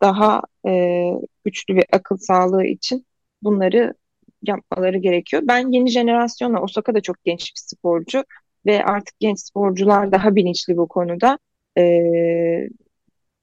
daha 0.02 0.42
e, 0.66 1.10
güçlü 1.44 1.76
bir 1.76 1.84
akıl 1.92 2.16
sağlığı 2.16 2.64
için 2.64 3.06
bunları 3.42 3.94
yapmaları 4.42 4.98
gerekiyor. 4.98 5.42
Ben 5.46 5.72
yeni 5.72 5.90
jenerasyonla 5.90 6.62
Osaka 6.62 6.94
da 6.94 7.00
çok 7.00 7.24
genç 7.24 7.40
bir 7.40 7.60
sporcu 7.60 8.24
ve 8.66 8.84
artık 8.84 9.20
genç 9.20 9.40
sporcular 9.40 10.12
daha 10.12 10.36
bilinçli 10.36 10.76
bu 10.76 10.88
konuda. 10.88 11.38
E, 11.78 11.82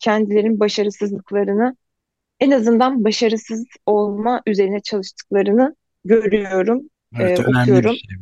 kendilerinin 0.02 0.60
başarısızlıklarını 0.60 1.76
en 2.40 2.52
azından 2.52 3.04
başarısız 3.04 3.66
olma 3.86 4.42
üzerine 4.48 4.80
çalıştıklarını 4.80 5.76
görüyorum, 6.06 6.82
evet 7.20 7.40
e, 7.40 7.44
okuyorum. 7.44 7.96
şey. 7.96 8.18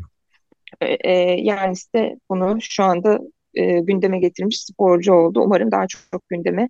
E, 0.81 1.11
e, 1.11 1.11
yani 1.41 1.73
işte 1.73 2.15
bunu 2.29 2.57
şu 2.61 2.83
anda 2.83 3.19
e, 3.53 3.79
gündeme 3.79 4.19
getirmiş 4.19 4.61
sporcu 4.61 5.13
oldu. 5.13 5.41
Umarım 5.41 5.71
daha 5.71 5.87
çok, 5.87 6.01
çok 6.11 6.29
gündeme 6.29 6.69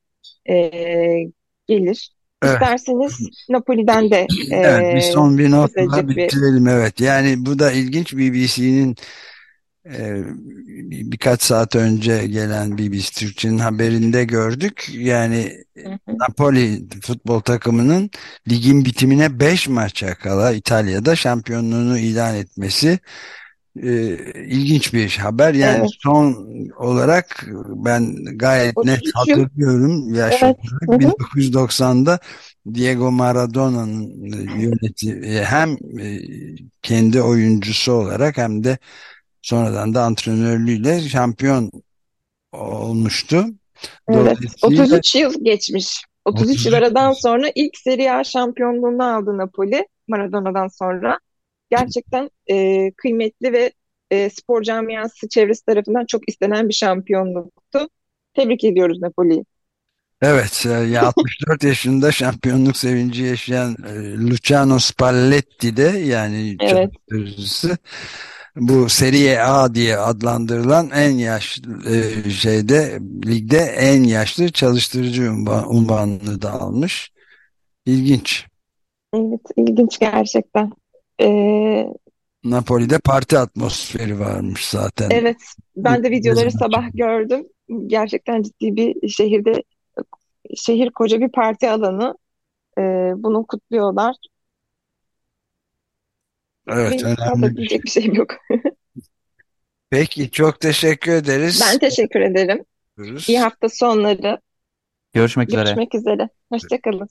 e, 0.49 0.55
gelir. 1.67 2.11
Evet. 2.43 2.53
İsterseniz 2.53 3.29
Napoli'den 3.49 4.11
de 4.11 4.27
Evet, 4.51 4.93
bir 4.93 4.97
e, 4.97 5.01
son 5.01 5.37
bir 5.37 5.51
notla 5.51 5.85
kısacık 5.85 6.09
bir 6.09 6.15
bitirelim. 6.15 6.67
Evet, 6.67 7.01
yani 7.01 7.45
bu 7.45 7.59
da 7.59 7.71
ilginç 7.71 8.13
BBC'nin 8.13 8.91
e, 8.91 8.95
birkaç 11.11 11.41
saat 11.41 11.75
önce 11.75 12.27
gelen 12.27 12.77
BBC 12.77 13.11
Türkçe'nin 13.19 13.57
haberinde 13.57 14.23
gördük. 14.25 14.89
Yani 14.93 15.63
Hı 15.83 15.89
hı. 15.89 16.17
Napoli 16.19 16.87
futbol 17.01 17.39
takımının 17.39 18.09
ligin 18.49 18.85
bitimine 18.85 19.39
5 19.39 19.67
maça 19.67 20.15
kala 20.15 20.51
İtalya'da 20.51 21.15
şampiyonluğunu 21.15 21.97
ilan 21.97 22.35
etmesi 22.35 22.99
e, 23.83 24.17
ilginç 24.45 24.93
bir 24.93 25.17
haber. 25.17 25.53
Yani 25.53 25.77
Evet. 25.79 25.89
son 26.03 26.47
olarak 26.77 27.45
ben 27.67 28.15
gayet 28.35 28.77
net 28.77 29.01
33 29.01 29.27
yıl. 29.27 29.39
hatırlıyorum 29.39 30.13
yaş 30.13 30.43
Evet. 30.43 30.55
olarak 30.55 31.03
Hı 31.03 31.07
hı. 31.07 31.11
1990'da 31.11 32.19
Diego 32.73 33.11
Maradona'nın 33.11 34.23
yöneti 34.59 35.43
hem 35.43 35.69
e, 35.99 36.19
kendi 36.81 37.21
oyuncusu 37.21 37.91
olarak 37.91 38.37
hem 38.37 38.63
de 38.63 38.77
sonradan 39.41 39.93
da 39.93 40.03
antrenörlüğüyle 40.03 41.01
şampiyon 41.01 41.71
olmuştu. 42.51 43.45
Evet. 44.09 44.37
Dolayısıyla 44.63 44.85
33 44.85 45.15
yıl 45.15 45.33
geçmiş. 45.43 46.03
33 46.25 46.65
yıl 46.65 46.73
33 46.73 46.73
aradan 46.73 47.13
sonra 47.13 47.51
ilk 47.55 47.77
Serie 47.77 48.09
A 48.11 48.23
şampiyonluğunu 48.23 49.15
aldı 49.15 49.37
Napoli 49.37 49.87
Maradona'dan 50.07 50.67
sonra. 50.67 51.19
Gerçekten 51.69 52.29
e, 52.47 52.91
kıymetli 52.91 53.53
ve 53.53 53.71
e, 54.11 54.29
spor 54.29 54.61
camiası 54.63 55.29
çevresi 55.29 55.65
tarafından 55.65 56.05
çok 56.05 56.29
istenen 56.29 56.69
bir 56.69 56.73
şampiyonluktu. 56.73 57.89
Tebrik 58.33 58.63
ediyoruz 58.63 59.01
Napoli'yi. 59.01 59.45
Evet, 60.21 60.65
e, 60.65 60.69
ya 60.69 61.01
64 61.07 61.63
yaşında 61.63 62.11
şampiyonluk 62.11 62.77
sevinci 62.77 63.23
yaşayan 63.23 63.75
e, 63.87 64.17
Luciano 64.17 64.79
Spalletti 64.79 65.77
de 65.77 65.97
yani 65.97 66.57
Evet. 66.61 66.71
çalıştırıcısı 66.71 67.77
bu 68.55 68.89
Serie 68.89 69.37
A 69.37 69.75
diye 69.75 69.97
adlandırılan 69.97 70.89
en 70.89 71.11
yaşlı 71.11 71.95
e, 71.95 72.29
şeyde 72.29 72.99
ligde 73.25 73.57
en 73.57 74.03
yaşlı 74.03 74.51
çalıştırıcı 74.51 75.31
unvan, 75.31 75.75
unvanını 75.75 76.41
da 76.41 76.51
almış. 76.51 77.11
İlginç. 77.85 78.45
Evet, 79.13 79.41
ilginç 79.57 79.99
gerçekten. 79.99 80.71
Ee, 81.21 81.85
Napoli'de 82.43 82.99
parti 82.99 83.37
atmosferi 83.37 84.19
varmış 84.19 84.69
zaten. 84.69 85.09
evet, 85.09 85.37
ben 85.75 86.03
de 86.03 86.11
videoları 86.11 86.51
sabah 86.51 86.83
gördüm. 86.93 87.47
Gerçekten 87.87 88.41
ciddi 88.41 88.75
bir 88.75 89.09
şehirde, 89.09 89.63
şehir 90.55 90.89
koca 90.89 91.19
bir 91.19 91.29
parti 91.29 91.69
alanı. 91.69 92.15
Ee, 92.77 92.81
bunu 93.15 93.45
kutluyorlar. 93.45 94.15
Evet, 96.73 96.91
Benim 97.03 97.15
fazla 97.15 97.33
önemli 97.33 97.41
bir 97.43 97.47
şey. 97.47 97.57
diyecek 97.57 97.83
bir 97.83 97.89
şeyim 97.89 98.13
yok. 98.13 98.35
Peki, 99.89 100.31
çok 100.31 100.59
teşekkür 100.59 101.11
ederiz. 101.11 101.61
Ben 101.71 101.79
teşekkür 101.79 102.21
ederim. 102.21 102.65
İyi 103.27 103.39
hafta 103.39 103.69
sonları. 103.69 104.39
Görüşmek 105.13 105.49
üzere. 105.49 105.63
Görüşmek 105.63 105.95
üzere. 105.95 106.29
Hoşçakalın. 106.51 107.09